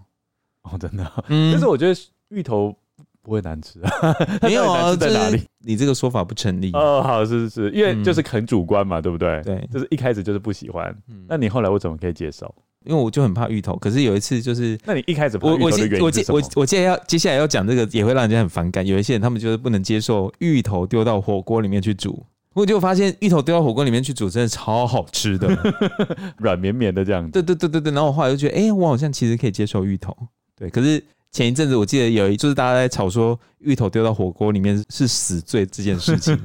[0.64, 1.24] 哦，真的、啊。
[1.30, 2.76] 嗯，但是我觉得芋头
[3.22, 3.92] 不会难吃啊。
[4.44, 5.42] 没有啊，在哪里？
[5.60, 6.72] 你这个说法不成立。
[6.74, 9.42] 哦，好，是是是，因为就是很主观嘛，嗯、对不对？
[9.44, 10.94] 对，就是一开始就是不喜欢。
[11.10, 12.54] 嗯，那你后来我怎么可以接受？
[12.86, 13.78] 因为我就很怕芋头。
[13.78, 16.38] 可是有一次就是，那你一开始怕芋头的原因是什么？
[16.38, 18.86] 我我我我接要接下来要讲这个，也会让人家很反感。
[18.86, 25.48] 有一些人他们就是不能接受芋头丢到火锅里面去煮，我就发现芋头丢到火锅里面去煮真的超好吃的，
[26.38, 27.32] 软绵绵的这样子。
[27.32, 27.92] 对对对对对。
[27.94, 30.16] 然后我后来就觉得，哎、欸，我好像其实可以接受芋头。
[30.56, 36.40] 对，可是前一阵子我记得有一，就是大家在吵说芋头丢到火锅里面是死罪这件事情，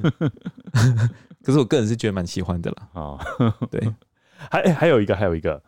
[1.45, 2.89] 可是我个人是觉得蛮喜欢的啦。
[2.95, 3.19] 啊，
[3.71, 3.93] 对，
[4.51, 5.63] 还还有一个，还有一个，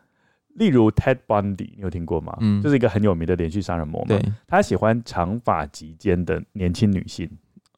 [0.55, 2.35] 例如 Ted Bundy，你有听过吗？
[2.41, 4.09] 嗯，就是一个很有名的连续杀人魔嘛。
[4.09, 7.31] 对，他喜欢长发及肩的年轻女性。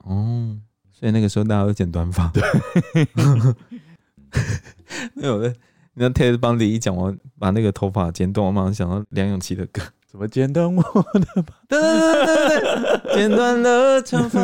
[0.04, 0.56] 哦，
[1.02, 2.28] 所以那个时候大家都剪短发。
[2.28, 2.40] 对，
[5.14, 5.52] 那有的。
[5.94, 9.82] 那 Ted Bundy 一讲完，把那个头发剪短，我马上想到梁咏琪的歌。
[10.06, 11.54] 怎么剪断我的发？
[11.68, 14.40] 对对对，剪断了长发，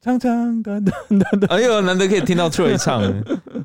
[0.00, 1.46] 长长短短短短。
[1.50, 3.02] 哎呦，难得可以听到 Troy 唱，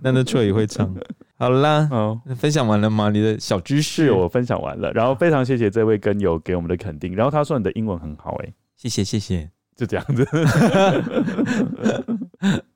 [0.02, 0.92] 难得 Troy 也会唱。
[1.38, 3.12] 好啦，哦，分享完了吗？
[3.12, 10.28] 你的小知识我分享完了，然后非常谢谢这位跟友给我们的肯定，然后他说你的英文很好，哎，谢谢谢谢，就这样子。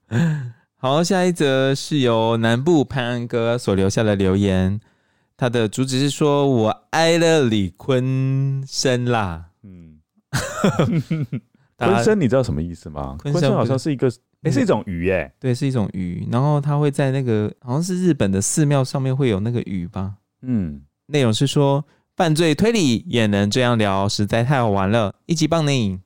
[0.78, 4.80] 好，下一则是由南部潘安哥所留下的留言。
[5.36, 9.98] 他的主旨是说：“我爱了李坤生啦。”嗯，
[11.76, 13.18] 坤生你知道什么意思吗？
[13.20, 14.10] 坤生好像是一个，
[14.44, 16.26] 哎，是一种鱼，哎，对，是一种鱼。
[16.32, 20.14] 然后他会在那个好像是日本的寺庙上面会有那个鱼吧？
[20.42, 21.84] 嗯，内容是说
[22.16, 26.00] 犯罪推理也能这样聊，实在太好玩了，一级棒呢！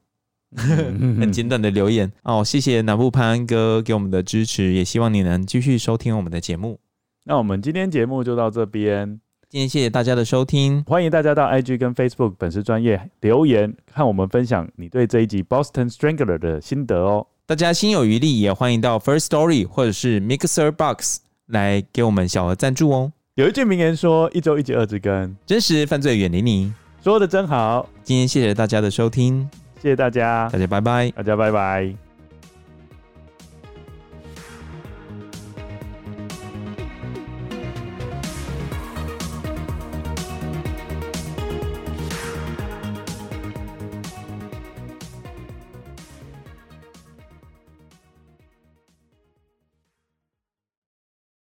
[0.56, 6.80] 很简短的留言哦，谢谢南部潘安哥给我们的支持，也希望你能继续收听我们的节目。
[7.26, 9.20] 那我们今天节目就到这边，
[9.50, 17.28] 今天谢谢大家的收听，欢迎大家到 IG 跟 Facebook 粉丝专业留言，看我们分享你对这一集 Boston Strangler 的心得哦。
[17.46, 23.12] 大家心有余力也欢迎到 First Story 或者是 Mixer Box 来给我们小额赞助哦。
[23.36, 26.74] 有一句名言说：“一周一集二之根，真实犯罪远离你。”
[27.04, 27.88] 说的真好。
[28.04, 32.07] 今天谢谢大家的收听，谢谢大家，大家拜拜，大家拜拜。